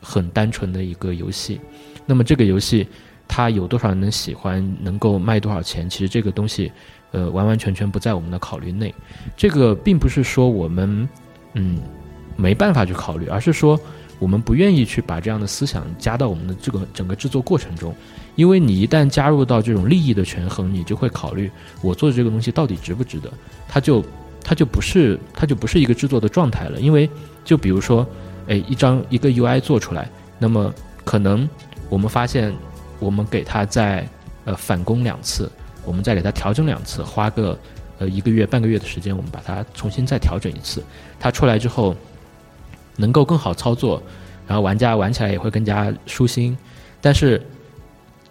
[0.01, 1.59] 很单纯的一个游戏。
[2.05, 2.87] 那么这个游戏
[3.27, 5.89] 它有多少人能喜欢，能够卖多少钱？
[5.89, 6.71] 其实这个东西，
[7.11, 8.95] 呃，完完全全不在我们的考虑内。
[9.35, 11.09] 这个并不是说我们
[11.55, 11.77] 嗯
[12.37, 13.77] 没办法去考虑，而是说。
[14.23, 17.93] 我们不愿意去把这样的思想加到我们的这个整个制作过程中，
[18.35, 21.51] 因为你一旦加入到这种利益的权衡，你就会考虑
[21.81, 23.29] 我做的这个东西到底值不值得，
[23.67, 24.01] 它就
[24.41, 26.79] 它就不是它就不是一个制作的状态了。
[26.79, 27.09] 因为
[27.43, 28.07] 就比如说，
[28.47, 30.09] 哎，一张一个 UI 做出来，
[30.39, 31.47] 那么可能
[31.89, 32.55] 我们发现
[32.99, 34.07] 我们给它再
[34.45, 35.51] 呃返工两次，
[35.83, 37.59] 我们再给它调整两次，花个
[37.97, 40.81] 呃一个月半个月的时间，我们把它重新再调整一次，
[41.19, 41.93] 它出来之后。
[42.95, 44.01] 能够更好操作，
[44.45, 46.57] 然后玩家玩起来也会更加舒心，
[47.01, 47.41] 但是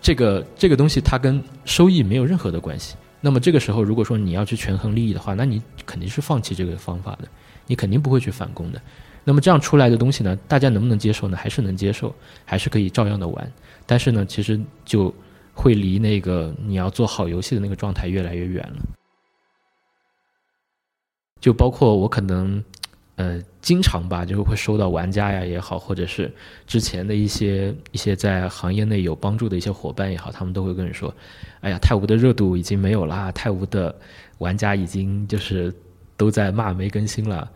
[0.01, 2.97] 这个这个东西它跟收益没有任何的关系。
[3.21, 7.29] 那么这个时候，如果说你要去权衡利益的话，那你肯定是放弃这个方法的，
[7.67, 8.83] 你肯定不会去返工的。
[9.25, 11.37] 那么这样出来的东西呢，大家能不能接受呢？
[11.37, 12.13] 还是能接受，
[12.45, 13.53] 还是可以照样的玩。
[13.87, 15.15] 但是呢，其实就
[15.55, 18.83] 会离那个你要做好游戏的那个状态越来越远了。
[21.41, 22.63] 就包括我可能。
[23.17, 26.33] 呃，经常吧，就是会收到玩家呀也好，或者是
[26.67, 31.15] 之前的一些一些在行业内有帮助的一些伙伴也好，他们都会跟你说
[31.61, 33.95] ：“哎呀，泰晤的热度已经没有啦，泰晤的
[34.39, 35.73] 玩家已经就是
[36.17, 37.49] 都在骂没更新了。”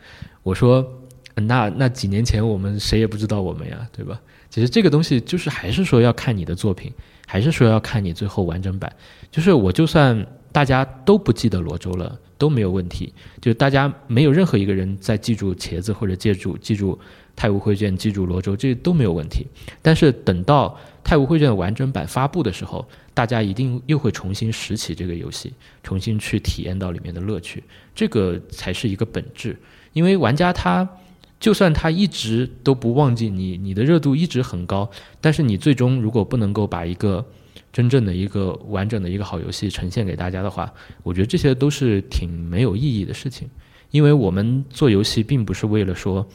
[0.45, 0.87] 我说
[1.35, 4.21] ：“那那几年前我们谁也不知道我们呀，对吧？
[4.51, 6.93] 其实这个东西就是还是说要看你的作品，
[7.27, 8.95] 还是说要看你最后完整版。
[9.31, 16.99] 就是我就算大家都不记得罗州了。”都没有问题，就大家没有任何一个人在记住茄子或者记住记住
[17.35, 19.47] 泰晤会卷、记住罗州，这都没有问题。
[19.83, 27.63] 但是等到泰晤会卷的完整版发布的时候，大家一定又会重新拾起这个游戏，重新去体验到里面的乐趣，
[27.95, 29.57] 这个才是一个本质。
[29.93, 30.89] 因为玩家他
[31.41, 37.25] 就算他一直都不忘记你，你的热度一直很高，但是你最终如果不能够把一个
[37.77, 40.73] 真正的一个完整的一个好游戏呈现给大家的话，
[41.03, 43.47] 我觉得这些都是挺没有意义的事情，
[43.91, 46.27] 因为我们做游戏并不是为了说，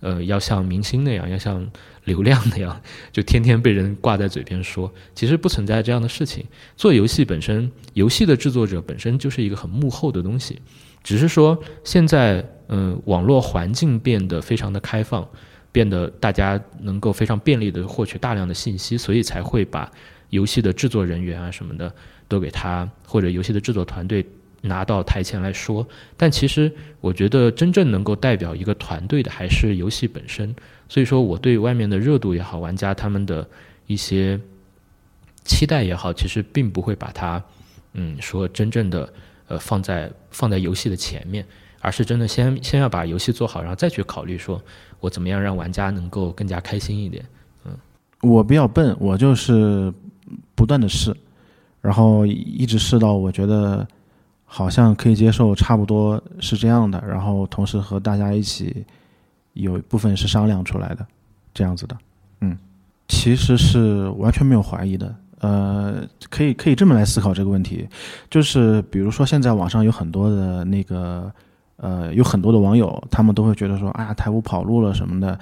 [0.00, 1.64] 呃，要像明星那样，要像
[2.02, 2.82] 流量那样，
[3.12, 6.44] 就天天被人挂在嘴边说，其实不存在这样的事情。
[6.76, 10.60] 做游戏本身，游戏的制作者本身就是一个很幕后的东西，
[11.04, 15.24] 只是说现在，嗯，网络环境变得非常的开放，
[15.70, 19.88] 变得大家能够非常便利的获取大量的信息，所以才会把。
[20.30, 21.92] 游戏的制作人员啊什么的，
[22.26, 24.24] 都给他或者游戏的制作团队
[24.60, 25.86] 拿到台前来说。
[26.16, 26.70] 但其实
[27.00, 30.54] 我觉得真正能够代表一个团队的，还是游戏本身
[30.88, 33.46] 所以说我对外面的热度也好，玩家他们的
[33.86, 34.38] 一些
[35.44, 37.42] 期待也好，其实并不会把它，
[37.94, 39.12] 嗯，说真正的
[39.46, 41.46] 呃放在放在游戏的前面，
[41.80, 44.62] 而是真的先先要把游戏做好，然后再去考虑说
[45.00, 47.24] 我怎么样让玩家能够更加开心一点。
[47.64, 47.72] 嗯
[48.20, 49.92] 我比较笨，我就是
[50.58, 51.16] 不断的试，
[51.80, 53.86] 然后一直试到我觉得
[54.44, 58.84] 好像可以接受，差不多是这样的，然后同时和大家一起
[59.52, 61.06] 有一部分是商量出来的，
[61.54, 61.96] 这样子的，
[62.40, 62.58] 嗯，
[63.06, 67.88] 其实是完全没有怀疑的，呃，可以可以这么来思考这个问题，
[68.28, 71.32] 就是比如说现在网上有很多的那个，
[71.76, 75.38] 呃，有很多的网友，他们都会觉得说，哎呀，台舞跑路了什么的，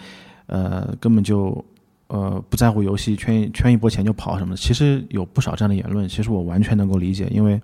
[0.46, 1.64] 呃，根本就。
[2.08, 7.60] 呃，不在乎游戏圈圈一波钱就跑什么的，其实有不少这样的言论，其实我完全能够理解，因为，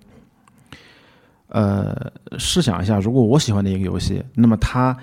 [1.47, 4.97] 呃，试想一下，如果我喜欢的一个游戏，那么它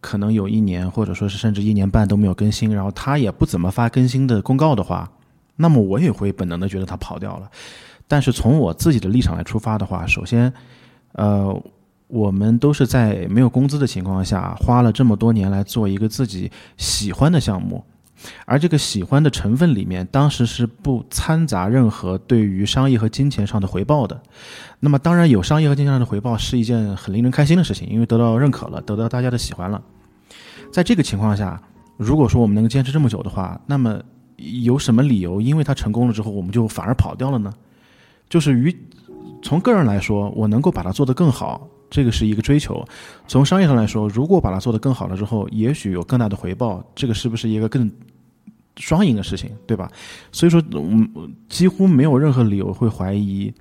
[0.00, 5.10] 可能有一年或者说是甚至一年半都没有更新，然后它也不怎么发更新的公告的话，
[5.56, 7.50] 那么我也会本能的觉得它跑掉了。
[8.06, 10.52] 但是从我自己的立场来出发的话，首先，
[11.12, 11.58] 呃，
[12.08, 17.82] 我们都是在没有工资的情况下，花了这么多年来做一个自己喜欢的项目。
[18.46, 24.20] 而这个喜欢的成分里面，当时是不掺杂任何对于商业和金钱上的回报的。
[24.80, 29.80] 那么，当然有商业和金钱上的回报是一件很令人开心的事情，因为得到认可了，得到大家的喜欢了。
[30.70, 31.60] 在这个情况下，
[31.96, 34.00] 如果说我们能够坚持这么久的话，那么
[34.36, 37.52] 有什么理由，因为它成功了之后，我们就反而跑掉了呢？
[38.28, 38.76] 就是于
[39.42, 42.84] 从个人来说，我能够把它做得更好，这个是一个追求；
[43.28, 47.90] 从商业上来说，如果把它做得更好了之后，也许有更大的回报，这个是不是一个更？
[48.76, 49.90] 双赢的事情，对吧？
[50.32, 51.08] 所以说，嗯，
[51.48, 53.52] 几乎没有任何理由会怀疑，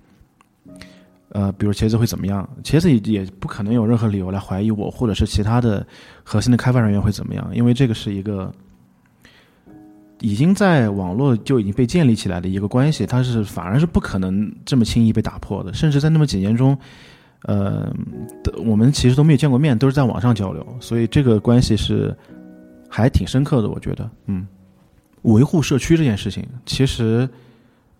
[1.29, 2.47] 呃，比如茄子会怎么样？
[2.63, 5.85] 茄子也也不可能有任何理由来怀疑我，或者是其他的
[6.23, 7.47] 核心的开发人员会怎么样？
[7.53, 8.51] 因为这个是一个
[10.21, 15.73] 已经在网络就已经被建立起来的一个关系，它是反而是不可能这么轻易被打破的。
[15.73, 16.77] 甚至在那么几年中，
[17.43, 17.93] 呃，
[18.65, 22.15] 我们其实都没有见过面，都是在网上交流，所以这个关系是
[22.89, 24.47] 还挺深刻的，我觉得，嗯。
[25.23, 27.27] 维护社区这件事情，其实，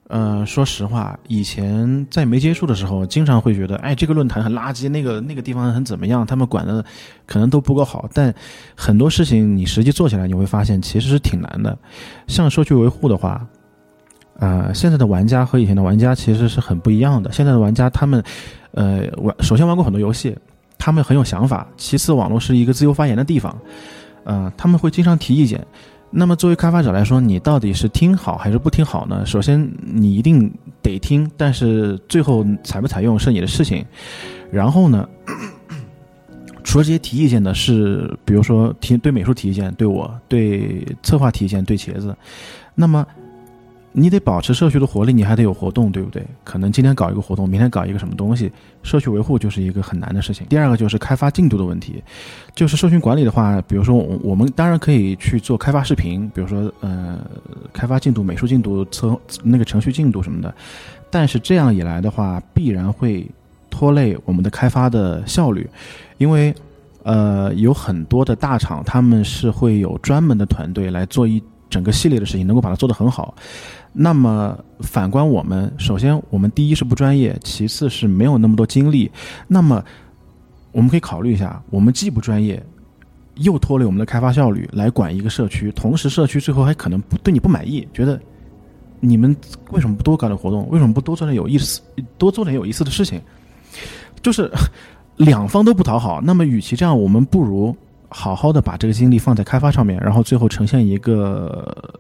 [0.08, 6.84] 呃，说实话，以前在没接触的时候，经常会觉得，哎，这个论坛很垃圾，那个那个地方很怎么样，他们管的
[7.26, 8.08] 可能都不够好。
[8.14, 8.34] 但
[8.76, 11.78] 很多事情你实际做起来，你会发现其实是挺难的。
[12.28, 13.46] 像社区维护的话，
[14.40, 17.32] 呃，现在的玩家和以前的玩家其实是很不一样的。
[17.32, 18.22] 现在的玩家他们，
[18.72, 20.38] 呃，玩首先玩过很多游戏，
[20.78, 23.58] 他们很有想法；其次，网络是一个自由发言的地方，
[24.26, 25.66] 呃，他们会经常提意见。
[26.16, 29.26] 那么作为开发者来说，你到底是听好还是不听好呢？
[29.26, 30.52] 首先，你一定
[30.82, 33.84] 得听，但是最后采不采用是你的事情。
[34.52, 35.10] 然后呢，
[36.64, 42.16] 除了这些提意见的是，比如说提对美术提意见，对我对策划提意见，对茄子，
[42.76, 43.06] 那么。
[43.96, 46.26] 你得保持社区的活力，你还得有活动，对不对？
[46.44, 50.48] 可能今天搞一个活动，明天搞一个什么东西，社区维护就是一个很难的事情。
[50.48, 52.04] 第二个就是开发进度的问题，
[52.56, 57.20] 就是社群管理的话，比如说我们当然可以去做开发视频，比如说呃
[57.72, 60.54] 开发进度、美术进度、测那个程序进度什么的，
[61.12, 63.30] 但是这样一来的话，必然会
[63.70, 65.70] 拖累我们的开发的效率，
[66.18, 66.52] 因为
[67.04, 73.36] 呃有很多的大厂他们是会有专门的团队来做一整个系列的事情，能够把它做得很好。
[73.96, 79.10] 那么反观我们，首先我们第一是不专业，其次是没有那么多精力。
[79.48, 79.84] 那么
[80.72, 82.62] 我们可以考虑一下，我们既不专业，
[83.36, 88.20] 又拖累我们的开发效率来管一个社区，同时社区最后还可能不对你不满意，觉得
[89.00, 89.36] 你们
[89.70, 90.68] 为什么不多搞点活动？
[90.72, 91.80] 为什么不多做点有意思、
[92.18, 93.22] 多做点有意思的事情？
[94.24, 94.52] 就是
[95.18, 96.20] 两方都不讨好。
[96.20, 97.78] 那么与其这样，我们不如
[98.10, 101.94] 好好的把这个精力放在开发上面，然后最后呈现一个。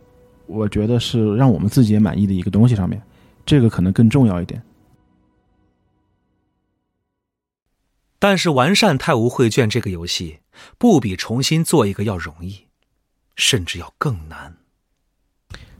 [0.46, 3.02] 我觉得是让我们自己也满意的一个东西上面，
[3.46, 4.62] 这个可能更重要一点。
[8.20, 10.40] 但是完善《泰晤绘卷》这个游戏，
[10.78, 12.66] 不比重新做一个要容易，
[13.36, 14.56] 甚至要更难。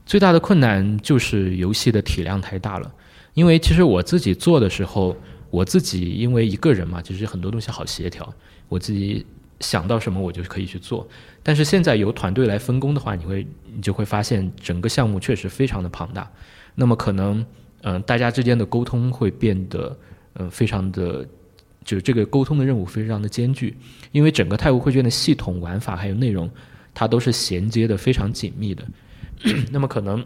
[0.04, 2.94] 最大的困难就是游戏的体量太大了。
[3.34, 5.16] 因为其实我自己做的时候，
[5.50, 8.32] 我自己因为一个人嘛，其实很多东西好协调，
[8.68, 9.26] 我自己。
[9.60, 11.08] 想到什么我就可以去做，
[11.42, 16.30] 但是现在由团队来分工的话，你会你就会发现整个项目确实非常的庞大，
[16.74, 17.44] 那么可能
[17.82, 19.96] 嗯大家之间的沟通会变得
[20.34, 21.26] 嗯非常的，
[21.84, 23.76] 就是这个沟通的任务非常的艰巨，
[24.12, 26.50] 因为整个泰晤绘卷的系统玩法还有内容，
[26.94, 28.86] 它都是衔接的非常紧密的，
[29.70, 30.24] 那么可能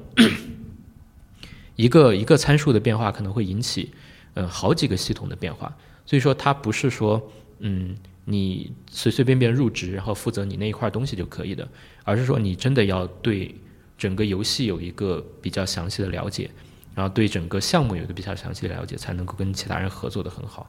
[1.76, 3.90] 一个一个参数的变化可能会引起
[4.34, 7.30] 嗯好几个系统的变化，所以说它不是说
[7.60, 7.96] 嗯。
[8.30, 11.66] 你随随便便入职，然后负责你那一块东西就可以的，
[12.08, 13.54] 而是说你真的要对
[13.98, 16.50] 整个游戏有一个比较详细的了解，
[16.94, 20.66] 然后对整个项目有一个比较详细的了解，才能够跟其他人合作的很好。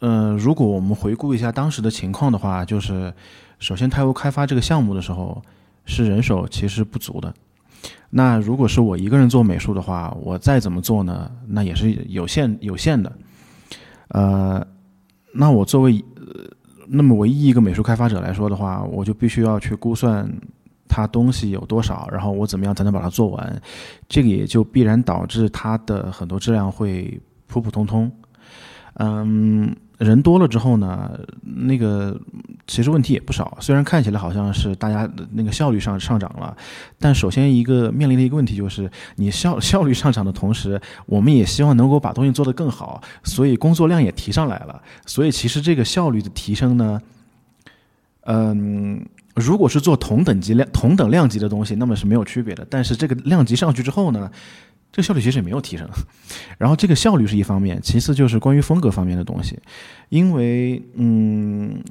[0.00, 3.12] 嗯，如果我们回顾一下当时的情况的话，就是
[3.58, 5.42] 首先泰晤开发这个项目的时候，
[5.84, 7.34] 是人手其实不足的。
[8.08, 11.30] 那如果是我一个人做美术的话，我再怎么做呢？
[11.48, 13.12] 那也是有限有限的。
[14.08, 14.66] 呃，
[15.34, 16.02] 那我作为。
[16.90, 20.26] 那么，唯一一个美术开发者来说的话，我就必须要去估算
[20.88, 23.62] 它东西有多少，然后我怎么样才能把它做完，
[24.08, 28.10] 这个也就必然导致它的很多质量会普普通通。
[28.94, 29.76] 嗯。
[29.98, 31.10] 人多了之后呢，
[31.42, 32.16] 那个
[32.68, 33.58] 其实问题也不少。
[33.60, 36.56] 虽然看起来好像是大家那个效率上上涨了，
[37.00, 44.80] 但首先一个面临的一个问题就是，你效 效率上涨的同时，我们也希望能够把东西做得更好，所以工作量也提上来了。
[45.04, 47.02] 所以其实这个效率的提升呢，
[48.26, 49.04] 嗯，
[49.38, 52.66] 如果是做同等级量、同等量级的东西，那么是没有区别的。
[52.68, 54.30] 但是这个量级上去之后呢？
[54.90, 55.86] 这个效率其实也没有提升，
[56.56, 59.58] 然后这个效率是一方面，其次就是关于风格方面的东西，
[60.08, 61.84] 因为嗯，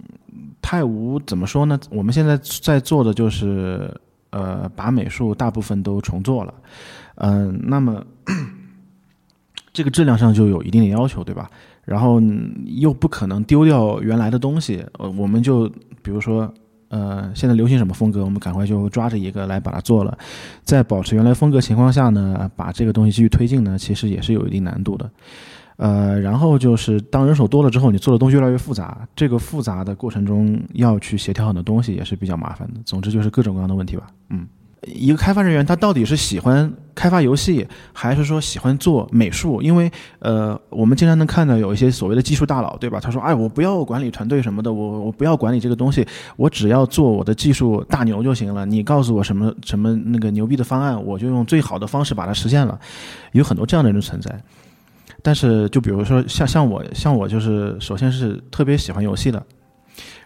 [0.63, 1.79] 泰晤怎么说呢？
[1.91, 3.95] 我们现在在做的就是
[4.31, 6.53] 呃，把美术大部分都重做了，
[7.17, 8.03] 嗯，那么
[9.71, 11.47] 这个质量上就有一定的要求，对吧？
[11.85, 12.19] 然后
[12.65, 15.69] 又不可能丢掉原来的东西，呃，我们就
[16.01, 16.51] 比如说。
[16.89, 20.17] 呃，现在流行什么风格，我们赶快就抓着一个来把它做了。
[20.63, 25.09] 在保持原来风格情况下呢，把这个东西继续推进呢，其实也是有一定难度的。
[25.77, 32.79] 呃，然后就是当人手多了之后，你做的东西越来越复杂，这个复杂的过程中要去协调很多东西，也是比较麻烦的。
[32.83, 34.47] 总之就是各种各样的问题吧，嗯。
[34.85, 39.61] 一个开发人员，他到底是喜欢开发游戏，还是说喜欢做美术？
[39.61, 42.99] 因为，呃，我们经常能看到有一些所谓的技术大佬，对吧？
[42.99, 46.05] 他说：“哎，我不要管理团队什么的，我我不要管理这个东西，
[46.35, 48.65] 我只要做我的技术大牛就行了。
[48.65, 52.79] 你告诉我什么什么那个牛逼的方案，我就用最好的方式把它实现了。”
[53.33, 54.39] 有很多这样的人存在。
[55.23, 59.43] 但是，就比如说像像我，像我就是，首先是特别喜欢游戏的。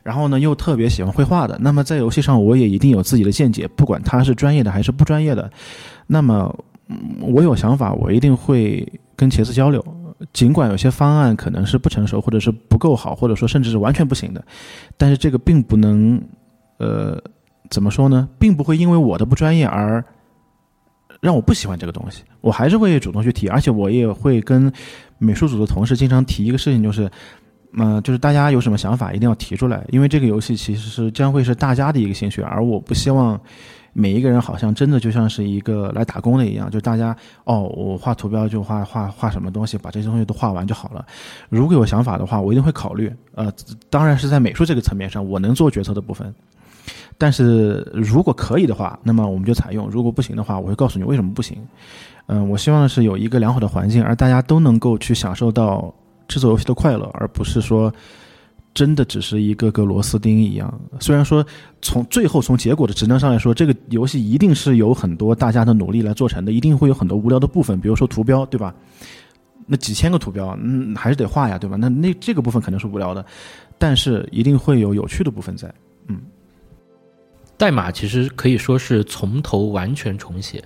[0.03, 5.49] 然后呢，又特别喜欢绘画的，那么在游戏上我也一定有自己的见解，不管他是专业的还是不专业的。
[6.07, 6.53] 那么
[7.19, 9.85] 我有想法，我一定会跟茄子交流，
[10.33, 14.43] 尽管有些方案可能是不成熟，或者是不够好，或者说甚至是完全不行的，
[14.97, 16.19] 但是这个并不能，
[16.77, 17.21] 呃，
[17.69, 18.27] 怎么说呢？
[18.39, 20.03] 并不会因为我的不专业而
[21.19, 24.73] 让我不喜欢这个东西，我还是会主动去提，而且我也会跟
[25.19, 27.07] 美术组的同事经常提一个事情，就是。
[27.73, 33.39] 嗯，就是大家有什么想法，一定要提出来，因为这个游戏其实是将会是大家的一个兴趣，而我不希望
[33.93, 37.15] 每一个人好像真的就像是一个来打工的一样，就大家
[37.45, 41.05] 哦，我画图标就画画画什么东西，把这些东西都画完就好了。
[41.49, 43.09] 如果有想法的话，我一定会考虑。
[43.35, 43.49] 呃，
[43.89, 46.33] 当然是在美术这个层面上，我能做决策的部分。
[47.17, 51.57] 但是如果可以的话，那么我们就采用；如果不行的话，我会告诉你为什么不行。
[52.27, 55.93] 嗯，我希望的是有一个良好的环境，而大家都能够去享受到。
[56.31, 57.93] 制作游戏的快乐，而不是说
[58.73, 60.73] 真的只是一个个螺丝钉一样。
[60.97, 61.45] 虽然说
[61.81, 68.73] 从最后从结果的质量上来说，这个游戏一定是有很多大家的努力来做成的，一定会有很多无聊的部分，比如说图标，对吧？
[69.67, 71.75] 那几千个图标，嗯，还是得画呀，对吧？
[71.75, 73.25] 那那这个部分肯定是无聊的，
[73.77, 75.69] 但是一定会有有趣的部分在。
[76.07, 76.21] 嗯，
[77.57, 80.63] 代码其实可以说是从头完全重写。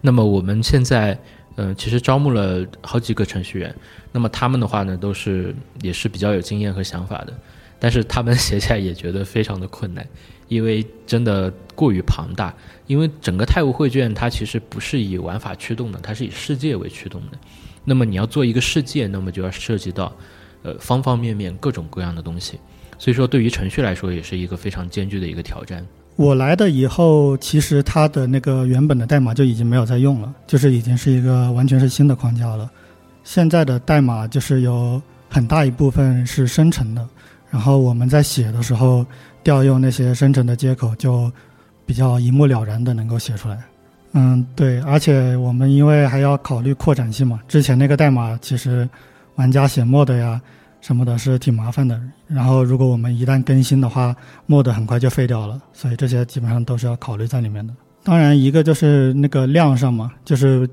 [0.00, 1.18] 那么我们现在。
[1.56, 3.74] 嗯，其实招募了好几个程序员，
[4.10, 7.38] 那么他们的话呢，都是也是比较有经验和想法的，
[7.78, 10.06] 但是他们 写起来也觉得非常的困难，
[10.48, 12.54] 因为真的过于庞大。
[12.86, 17.38] 因为整个泰晤会卷它其实不是以玩法驱动的，它是以世界为驱动的。
[17.84, 20.14] 那么你要做一个世界，那么就要涉及到
[20.62, 22.58] 呃方方面面各种各样的东西，
[22.98, 25.86] 所以说对于程序来说也是一个非常艰巨的一个挑战。
[26.16, 32.70] 我来的以后，其实它的那个原本的代码就已经没有在用了，就是已经是一个完全是新的框架了。
[33.24, 37.06] 现在的代码就是有很大一部分是生成的，
[37.50, 39.04] 然后我们在写的时候
[39.42, 41.32] 调用那些生成的接口，就
[41.86, 43.58] 比较一目了然的能够写出来。
[44.12, 48.88] 嗯，对，而且我们因为还要考虑扩展性嘛，之前那个代码其实
[49.36, 50.40] 玩家写 mod 呀。
[50.82, 51.96] 什么的是挺麻烦的，
[52.32, 54.14] 然后如果我们一旦更新的话
[54.48, 57.74] ，mod 很快就废掉了，所以这些基本上都是要考虑在里面的。
[58.02, 60.68] 当然，一个就是那个量上嘛，就是，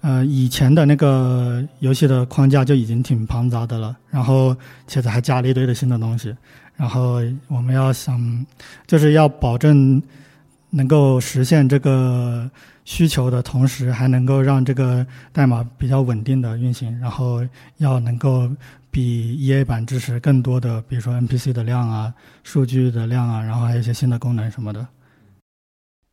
[0.00, 4.56] 呃，以前的那个游戏的框架就已经挺庞杂的了，然后
[4.88, 6.34] 现在还加了一堆的新的东西，
[6.76, 8.46] 然后我们要想，
[8.86, 10.02] 就是要保证
[10.70, 12.50] 能够实现这个
[12.84, 17.46] 需求的同时，还能够让这个代码比较稳定的运行，然后
[17.76, 18.50] 要能够。
[18.92, 22.12] 比 EA 版支持更多的，比如说 NPC 的量啊、
[22.44, 24.88] 数据的量啊，然后还有一些新的功能什么的。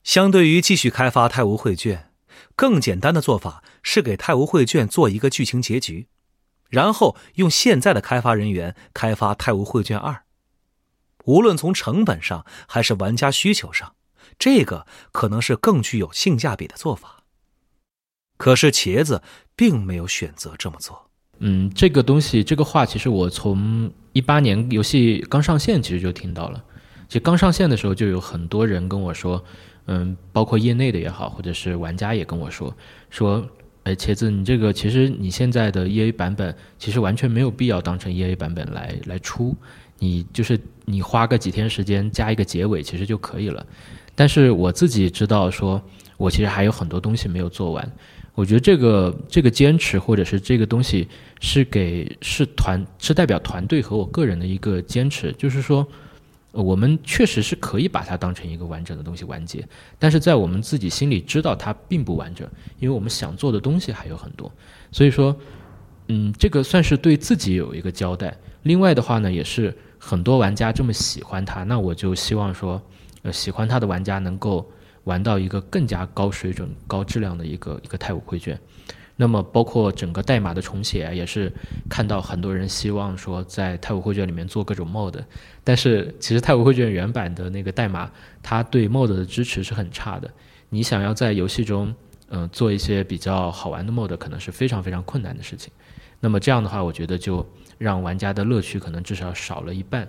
[0.02, 2.12] 相对于继续开发《太无绘卷》，
[2.56, 6.08] 更简单的做法是给《太无绘卷》做一个剧情结局，
[6.70, 10.14] 然后用现在的开发人员开发《太无绘卷二》。
[11.26, 13.96] 无论从成本上还是玩家需求上，
[14.40, 17.26] 这个可能是更具有性价比的做法。
[18.38, 19.22] 可是茄子
[19.58, 21.09] 并没有选择这么做。
[21.40, 26.64] 嗯，这个东西，这个话，其实我从一八年游戏刚上线，其实就听到了。
[27.08, 29.44] 其实刚上线的时候，就有很多人跟我说，
[29.88, 32.76] 嗯，包括业内的也好，或者是玩家也跟我说，
[33.10, 33.44] 说，
[33.84, 39.56] 哎，茄子，你这个其实你现在的 EA 版本，其实完全没有必要当成 EA 版本来来出，
[39.98, 43.66] 你就是你花个几天时间加一个结尾，其实就可以了。
[44.14, 45.82] 但是我自己知道，说
[46.18, 47.92] 我其实还有很多东西没有做完。
[48.40, 51.06] 我觉得这个这个坚持，或者是这个东西，
[51.42, 55.86] 是给是团是代表团队和我个人的一个坚持，就是说，
[56.54, 59.68] 我们确实是可以把它当成一个完整的东西完结，
[59.98, 62.48] 但是在我们自己心里知道它并不完整，
[62.80, 64.50] 因为我们想做的东西还有很多，
[64.90, 65.36] 所以说，
[66.08, 68.34] 嗯，这个算是对自己有一个交代。
[68.64, 72.82] 另外的话呢，也是很多玩家这么喜欢它，那我就希望说，
[73.24, 74.66] 呃，喜欢它的玩家能够。
[75.04, 78.60] 玩到一个更加高水准、高质量的一个一个太武绘卷，
[79.16, 81.52] 那么包括整个代码的重写，也是
[81.90, 85.16] 看到很多人希望说在太武绘卷里面做各种 mod，
[85.64, 88.10] 但是其实太武绘卷原版的那个代码，
[88.42, 90.30] 它对 mod 的支持是很差的。
[90.70, 91.94] 你想要在游戏中，
[92.30, 95.72] 嗯，做一些比较好玩的 mod，可能是非常非常困难的事情。
[96.20, 97.46] 那么这样的话，我觉得就
[97.78, 100.08] 让玩家的乐趣可能至少少了一半。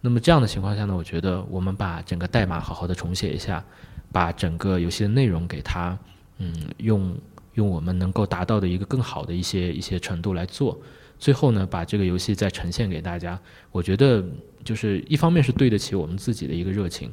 [0.00, 3.64] 那么这样的情况下呢，我觉得我们把整个代码好好的重写一下。
[4.12, 5.98] 把整个游戏的内容给它，
[6.38, 7.14] 嗯，用
[7.54, 10.78] 用我们能够达到的一个更好的一些一些程度来做，
[11.18, 13.38] 最后呢，把这个游戏再呈现给大家。
[13.72, 14.24] 我觉得
[14.64, 17.10] 就是一方面是对得起我们自己的一个热情，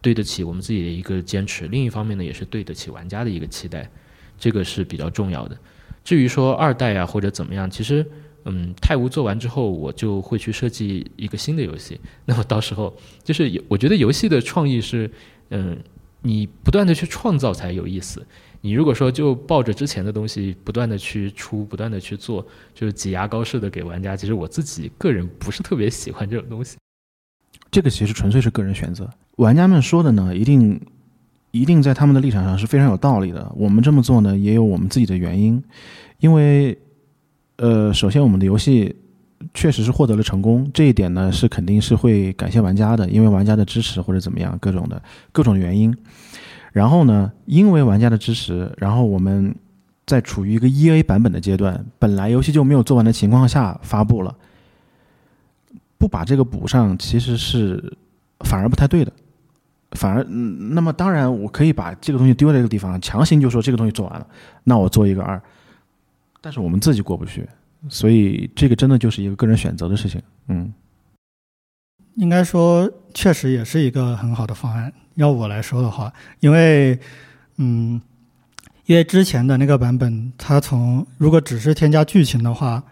[0.00, 3.90] 对得起我们自己的一个坚持；另一方面呢，也是对得起玩家的一个期待，
[4.38, 5.56] 这个是比较重要的。
[6.04, 8.06] 至于说二代啊或者怎么样，其实，
[8.44, 12.00] 嗯，泰晤做完之后，我就会去设计一个新的游戏。
[12.24, 15.10] 那么到时候就是我觉得游戏的创意是，
[15.50, 15.76] 嗯。
[16.26, 18.26] 你不断的去创造才有意思。
[18.60, 26.76] 你如果说就抱着之前的东西不断的去出，不断的去做，就是挤牙膏似的给玩家，其实我自己个人不是特别喜欢这种东西。
[27.70, 29.08] 这个其实纯粹是个人选择。
[29.36, 30.80] 玩家们说的呢，一定
[31.52, 33.52] 一定在他们的立场上是非常有道理的。
[33.56, 35.62] 我们这么做呢，也有我们自己的原因。
[36.18, 36.76] 因为，
[37.56, 38.96] 呃，首先我们的游戏。
[39.54, 45.96] 确实是获得了成功，这一点呢是肯定是会感谢玩家的，因为玩家的支持或者怎么样，各种的各种原因。
[46.72, 49.54] 然后呢，因为玩家的支持，然后我们
[50.06, 54.34] 在处于一个 E A 版本的阶段，本来游戏就没有做完的情况下发布了，
[55.96, 57.96] 不把这个补上，其实是
[58.40, 59.12] 反而不太对的。
[59.92, 64.26] 反而，那么当然我可以把这个东西丢在这个地方，强行就说这个东西做完了，
[64.64, 65.40] 那我做一个二，
[66.42, 67.48] 但是我们自己过不去。
[67.88, 70.72] 所以这个真的就是一个个人选择的事情，嗯，
[72.16, 74.92] 应该说确实也是一个很好的方案。
[75.14, 76.98] 要我来说的话，因为，
[77.56, 78.00] 嗯，
[78.86, 82.82] 因为之前的那个版本，它从如果只是添加剧情的话，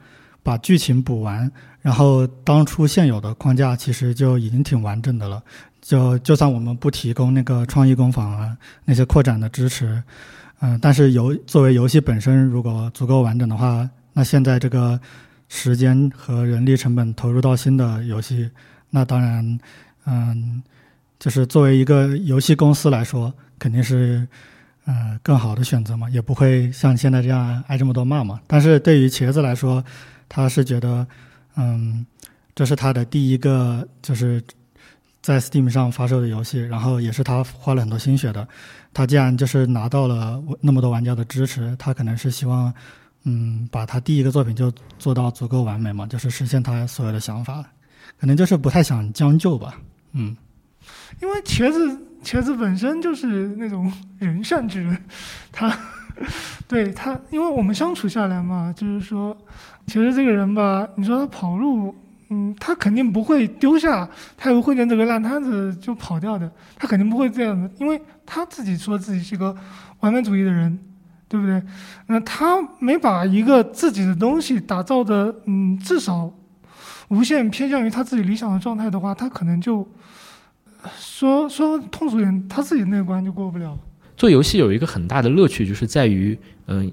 [0.42, 1.51] 把剧情补完，
[1.82, 5.42] 然后当初现有的框架其实就已经挺完整的了。
[5.82, 10.03] 就就算我们不提供那个创意工坊啊那些扩展的支持，
[10.61, 13.88] 嗯，但是游作为游戏本身，如果足够完整的话。
[14.14, 14.99] 那现在这个
[15.49, 18.49] 时间和人力成本投入到新的游戏，
[18.91, 19.58] 那当然，
[20.07, 20.62] 嗯，
[21.18, 24.26] 就是作为一个游戏公司来说，肯定是
[24.86, 28.41] 呃更好的选择嘛，也不会像现在这样挨这么多骂嘛。
[28.46, 29.84] 但是对于茄子来说，
[30.28, 31.07] 他是觉得，
[31.57, 32.07] 嗯，
[32.54, 34.42] 这是他的第一个就是
[35.20, 38.46] 在 Steam 上发售的游戏，然后也是他花了很多心血的。
[38.92, 42.72] 他既然就是拿到了那么多玩家的支持，他可能是希望。
[43.26, 47.64] 嗯，把他第一个作品就做到足够完美嘛，就是实现他所有的想法，
[48.21, 49.80] 可能就是不太想将就吧。
[50.13, 50.37] 嗯，
[51.22, 55.05] 因为茄子茄子本身就是那种人善之人，
[55.51, 55.75] 他
[56.68, 59.34] 对他，因为我们相处下来嘛，就是说，
[59.87, 61.95] 其实这个人吧，你说他跑路，
[62.29, 64.07] 嗯，他肯定不会丢下
[64.37, 69.57] 太湖会见这个烂摊子就跑掉的，他肯定不会这样的，因为他自己说自己是个
[70.01, 70.79] 完美主义的人。
[71.35, 71.61] 对不对？
[72.07, 76.33] 那他没把一个自己的东西打造的，嗯，至少
[77.09, 79.85] 无限偏向于他自己理想的状态的话，他可能就
[80.97, 83.77] 说说通俗点，他自己那关就过不了。
[84.17, 86.39] 做游戏有一个很大的乐趣，就是在于，
[86.69, 86.93] 嗯，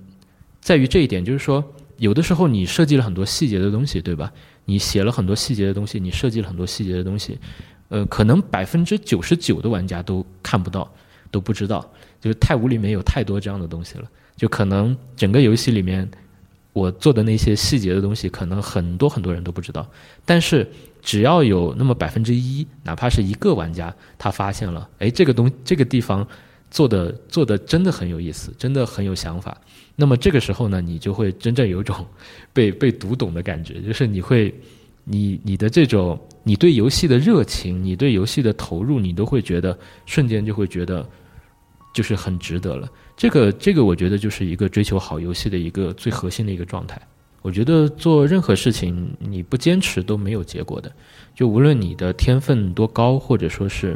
[0.60, 1.64] 在于这一点，就是说，
[1.98, 4.32] 有的时候你设计了很多细节的东西，对吧？
[4.66, 7.38] 你写了很多细节的东西，你设计了很多细节的东西，
[7.90, 10.92] 呃，可能百分之九十九的玩家都看不到，
[11.30, 11.88] 都不知道。
[12.20, 14.04] 就是太武里面有太多这样的东西了，
[14.42, 16.10] 就可能整个游戏里面
[16.74, 19.88] 我做的那些细节的东西，可能很多很多人都不知道。
[20.26, 20.68] 但是
[21.00, 26.28] 只要有那么百分之一，哪怕是一个玩家，他发现了，哎，这个东这个地方
[26.72, 29.56] 做的做的真的很有意思，真的很有想法。
[29.96, 32.04] 那么这个时候呢，你就会真正有种
[32.52, 34.52] 被 被读懂的感觉，就是你会
[35.04, 39.78] 你你的这种你对游戏的热情，你对游戏的投入，你都会觉得
[40.08, 41.08] 瞬间就会觉得。
[41.94, 42.90] 就是很值得了，
[43.22, 47.00] 这个这个我觉得就是一个追求好游戏的一个最核心的一个状态。
[47.44, 50.92] 我觉得做任何事情你不坚持都没有结果的，
[51.36, 53.96] 就无论你的天分多高，或者说是，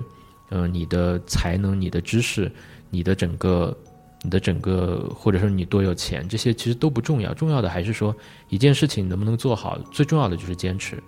[0.50, 2.52] 呃，你的才能、你的知识、
[2.92, 3.76] 你的整个、
[4.22, 8.16] 你的整个，或者说你多有钱，这些其实都不重要，重要的还是说
[8.50, 11.02] 一件事情能不能做好，最重要的就是坚持，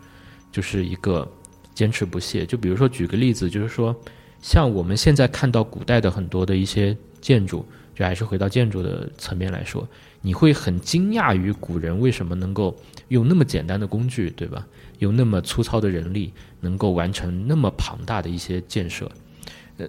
[0.52, 1.32] 就是一个
[1.76, 2.48] 坚持不懈。
[2.48, 3.96] 就比如说举个例子，就是说。
[4.40, 7.66] 像我们现在看到古代的很多的一些建筑，
[7.98, 9.88] 就还是回到建筑的层面来说，
[10.22, 14.68] 你会很惊讶于古人为什么能够用那么简单的工具，对吧？
[15.00, 19.10] 用那么粗糙的人力，能够完成那么庞大的一些建设。
[19.78, 19.88] 呃，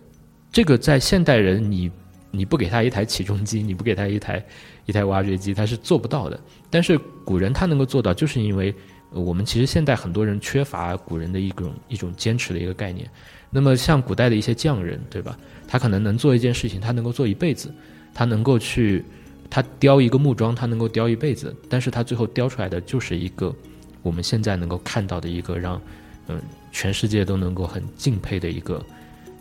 [0.51, 1.91] 这个在现代人，你
[2.31, 4.43] 你不给他一台起重机，你不给他一台
[4.87, 6.41] 一台挖掘机，他是做不到的。
[6.71, 8.75] 但是古人他能够做到，就是因为
[9.11, 13.07] 我们其实现代很多人缺乏古人的一种一种坚持的一个概念。
[13.51, 15.39] 那么像古代的一些匠人，对吧？
[15.67, 17.73] 他可能能做一件事情，他能够做一辈子，
[18.19, 19.05] 他能够去，
[19.49, 23.55] 他雕一个木桩，他能够雕一辈子，但是他最后雕出来的就是一个
[24.03, 25.81] 我们现在能够看到的一个让
[26.27, 26.43] 嗯
[26.73, 28.85] 全世界都能够很敬佩的一个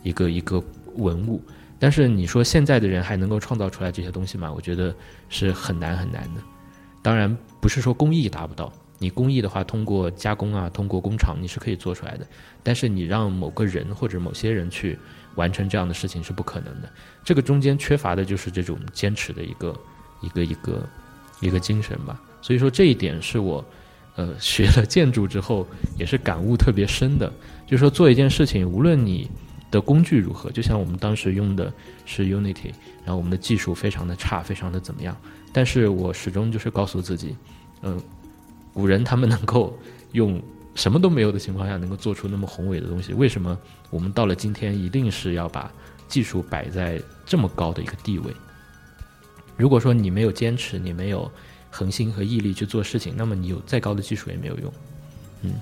[0.04, 0.62] 一个一个
[0.94, 1.42] 文物。
[1.76, 4.52] 但是你说现在的人还能够创造出来这些东西吗？
[4.52, 4.94] 我觉得
[5.28, 6.40] 是很难很难的。
[7.02, 8.72] 当然不是说工艺达不到。
[9.00, 12.24] 你工艺的话，通过加工啊，通过工厂，你是可以做出来的。
[12.62, 14.96] 但是你让某个人或者某些人去
[15.38, 16.90] 完成这样的事情是不可能的。
[17.24, 19.74] 这个中间缺乏的就是这种坚持的一个
[20.20, 20.88] 一个一个
[21.40, 22.20] 一个精神吧。
[22.42, 23.64] 所以说这一点是我
[24.16, 25.66] 呃 学了建筑之后
[25.98, 27.32] 也是感悟特别深的。
[27.66, 29.30] 就是说做一件事情，无论你
[29.70, 31.72] 的工具如何，就像我们当时用的
[32.04, 32.72] 是 Unity，
[33.04, 35.16] 然后我们的技术非常的差，非常的怎么样，
[35.52, 37.36] 但是我始终就是告诉自己，
[37.82, 38.00] 嗯。
[38.74, 39.76] 古人他们能够
[40.12, 40.40] 用
[40.78, 43.58] 什么都没有的情况下，能够做出那么宏伟的东西，为什么
[43.90, 45.72] 我们到了今天一定是要把
[46.06, 48.32] 技术摆在这么高的一个地位？
[49.56, 51.28] 如果说你没有坚持，你没有
[51.68, 54.72] 恒心和毅力去做事情，那么你有再高的技术也没有用。
[55.42, 55.54] 嗯。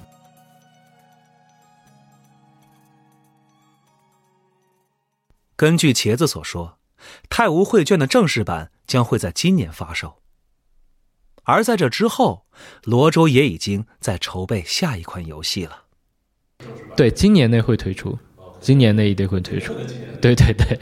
[5.56, 6.76] 根据茄子所说，
[7.30, 10.18] 《太无绘卷》的正式版将会在今年发售。
[11.46, 12.44] 而在这之后，
[12.84, 15.84] 罗州也已经在筹备下一款游戏了。
[16.96, 18.18] 对，今年内会推出，
[18.60, 19.72] 今年内一定会推出。
[20.20, 20.78] 对对对，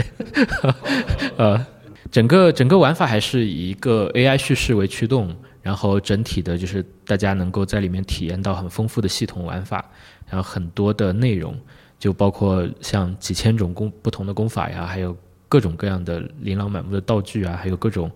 [1.37, 1.67] 呃，
[2.11, 9.85] 整个整个玩法还是以一个 AI 叙事为驱动，然后整体的就是大家能够在里面体验到很丰富的系统玩法，
[10.31, 11.55] 然后很多的内容，
[11.99, 15.15] 就包括像几千种功不同的功法呀，还有
[15.55, 18.11] 各种各样的琳琅满目的道具啊，还有各种。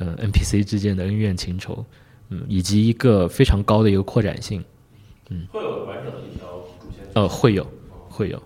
[0.00, 1.84] 嗯，NPC 之间的恩怨情仇，
[2.30, 4.64] 嗯，以及一个非常高的一个扩展性，
[5.28, 6.48] 嗯，会有完整的一条
[6.80, 7.06] 主线。
[7.14, 7.64] 呃，会有，
[8.08, 8.42] 会有。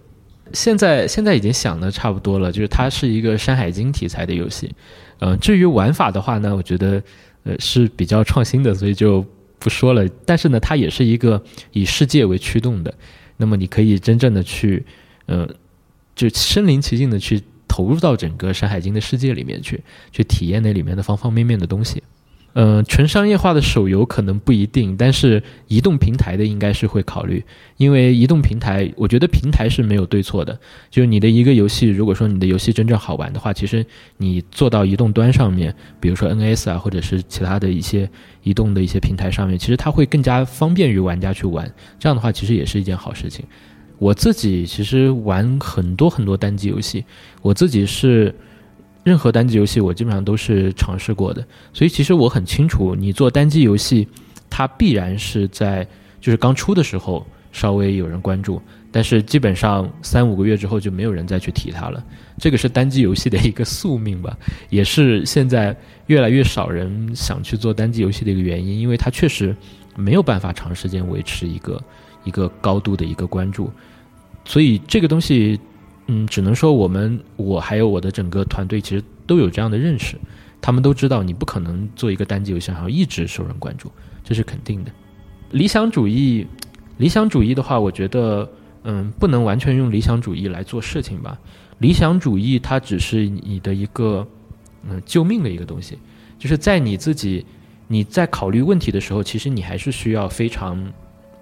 [0.53, 4.75] 现在现在已经想的差不多了，就是它是一个《山海经》题材的游戏。
[5.21, 7.03] 嗯，至于玩法的话呢，我觉得
[7.45, 9.25] 呃是比较创新的，所以就
[9.59, 10.07] 不说了。
[10.27, 11.43] 但是呢，它也是一个
[11.73, 12.93] 以世界为驱动的，
[13.39, 14.85] 那么你可以真正的去，
[15.25, 15.49] 呃，
[16.15, 17.43] 就身临其境的去。
[17.69, 19.81] 投入到整个《山海经》的世界里面去，
[20.12, 22.03] 去体验那里面的方方面面的东西。
[22.57, 27.43] 嗯，纯商业化的手游可能不一定，但是移动平台的应该是会考虑，
[27.78, 30.57] 因为移动平台，我觉得平台是没有对错的。
[30.89, 33.85] 就是你的一个游戏，如果说你的游戏真正好玩的话，其实
[34.19, 38.09] 你做到移动端上面，比如说 NS 啊，或者是其他的一些
[38.45, 41.69] 移动的一些平台上面，其实它会更加方便于玩家去玩。
[41.99, 43.45] 这样的话，其实也是一件好事情。
[44.05, 47.03] 我自己其实玩很多很多单机游戏，
[47.41, 48.35] 我自己是
[49.03, 54.07] 任何单机游戏我基本上都是尝试过的，所以其实我很清楚，你做单机游戏，
[54.51, 55.89] 它必然是在
[56.21, 58.61] 就是刚出的时候稍微有人关注，
[58.93, 62.05] 但是基本上三五个月之后就没有人再去提它了，
[62.37, 64.37] 这个是单机游戏的一个宿命吧，
[64.69, 65.75] 也是现在
[66.09, 69.57] 越来越少人想去做单机游戏的一个原因，因为它确实
[69.97, 71.83] 没有办法长时间维持一个。
[72.27, 73.71] 一个高度的一个关注，
[74.45, 75.59] 所以这个东西，
[76.07, 80.16] 嗯，只能说我们我还有我的整个团队其实都有这样的认识，
[80.61, 83.91] 他们都知道你不可能做一个单机游戏，然后一直受人关注，
[84.23, 84.91] 这是肯定的。
[85.51, 86.47] 理想主义，
[86.99, 88.47] 理想主义的话，我觉得，
[88.83, 91.39] 嗯，不能完全用理想主义来做事情吧。
[91.79, 94.27] 理想主义它只是你的一个，
[94.89, 95.99] 嗯，救命的一个东西，
[96.39, 97.47] 就是在你自己
[97.89, 100.93] 你在考虑问题的时候，其实你还是需要非常。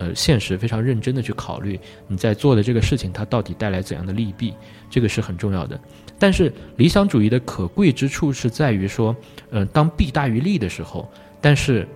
[0.03, 4.53] 呃，现实非常认真的去考虑你在做的这个事情，它到底带来怎样的利弊，
[4.91, 5.79] 这个是很重要的。
[6.19, 9.15] 但是理想主义的可贵之处是在于说，
[9.51, 11.09] 嗯，当弊大于利的时候，
[11.41, 11.87] 但是，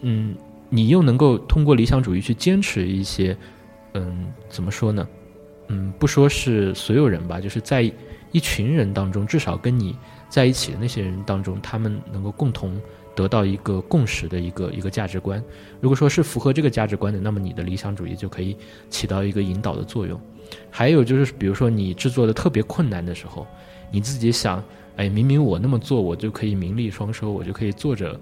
[0.00, 0.34] 嗯，
[0.70, 3.36] 你又能够通过理想主义去坚持一些，
[3.92, 5.06] 嗯，怎么说呢？
[5.68, 7.82] 嗯，不说是所有人吧，就是在
[8.32, 9.94] 一群人当中，至少跟你
[10.30, 12.80] 在一起的那些人当中，他们能够共同。
[13.20, 15.42] 得到一个共识的一个一个价值观，
[15.78, 18.56] 如果说是符合这个价值观的，那么你的理想主义就可以
[18.88, 20.18] 起到一个引导的作用。
[20.70, 23.46] 还有就是，比如说你制作的特别困难的时候，
[23.90, 24.64] 你自己想，
[24.96, 28.18] 哎，明明我那么做，我就可以名利双收，我就可以做着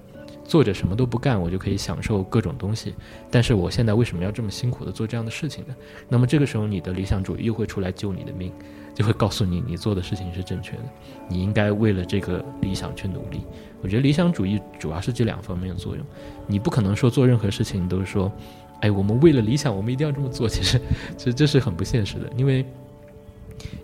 [0.48, 2.94] 坐着什么都不干，我就可以享受各种东西。
[3.30, 5.76] 但是我现在为什么要这么辛苦的做这样的事情呢？
[6.08, 8.50] 那么这个时候，你的理想主义又会出来救你的命，
[8.94, 10.84] 就会告诉你，你做的事情是正确的，
[11.28, 13.42] 你应该为了这个理想去努力。
[13.82, 16.02] 我觉得理想主义主要是这两方面的作用，
[16.46, 18.32] 你不可能说做任何事情都是说，
[18.80, 20.48] 哎，我们为了理想，我们一定要这么做。
[20.48, 20.80] 其实，
[21.18, 22.64] 其实这是很不现实的，因为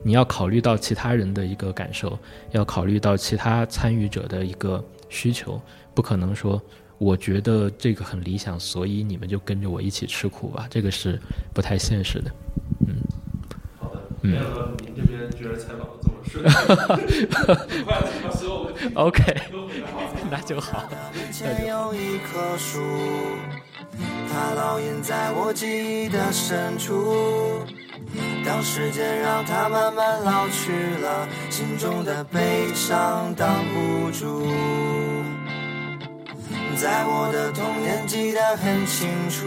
[0.02, 2.18] 你要考虑到其他人的一个感受，
[2.52, 5.60] 要考虑到其他参与者的一个需求，
[5.94, 6.60] 不可能说
[6.98, 11.20] 我觉得这个很理想，所以你们就跟着我一起吃苦吧，这个是
[11.52, 12.30] 不太现实的。
[12.86, 12.96] 嗯，
[13.78, 14.32] 好的，嗯，
[14.84, 18.00] 您这边觉得采访的这么顺，很快
[18.32, 19.22] 所有问题 OK。
[20.30, 20.88] 那就好。
[21.30, 22.80] 前有一棵树，
[24.30, 25.66] 它烙印在我记
[26.04, 27.60] 忆的深处。
[28.44, 30.72] 当时间让它慢慢老去
[31.02, 34.46] 了，心中的悲伤挡不住。
[36.76, 39.46] 在我的童年记得很清楚，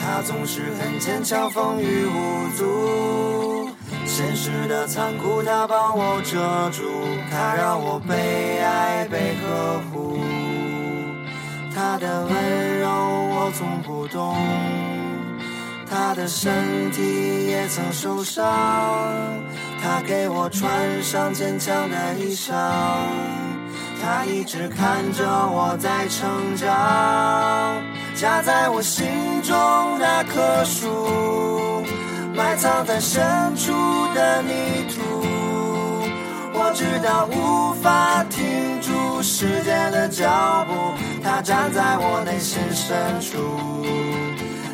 [0.00, 3.70] 他总是很坚强，风雨无阻。
[4.04, 6.84] 现实的残酷，它帮我遮住，
[7.30, 10.18] 它让我被爱被呵护。
[11.74, 14.34] 他的温柔我从不懂，
[15.90, 18.46] 他的身体也曾受伤，
[19.82, 22.54] 他给我穿上坚强的衣裳，
[24.02, 27.82] 它一直看着我在成长，
[28.14, 29.06] 夹在我心
[29.42, 29.56] 中
[29.98, 31.84] 那棵树。
[32.34, 33.24] 埋藏在深
[33.56, 33.72] 处
[34.14, 35.00] 的泥土，
[36.52, 40.92] 我知道无法停住时间的脚步。
[41.24, 43.86] 它站在我内心深处，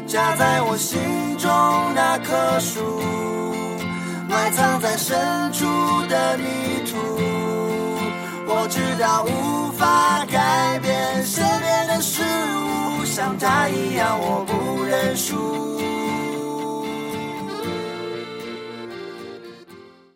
[0.06, 0.98] 夹在我心
[1.38, 1.48] 中
[1.94, 3.00] 那棵树。
[4.28, 5.64] 埋藏在深处
[6.08, 6.98] 的泥土，
[8.46, 15.80] 我知道无法改变身边的事物，像他一样我不认输。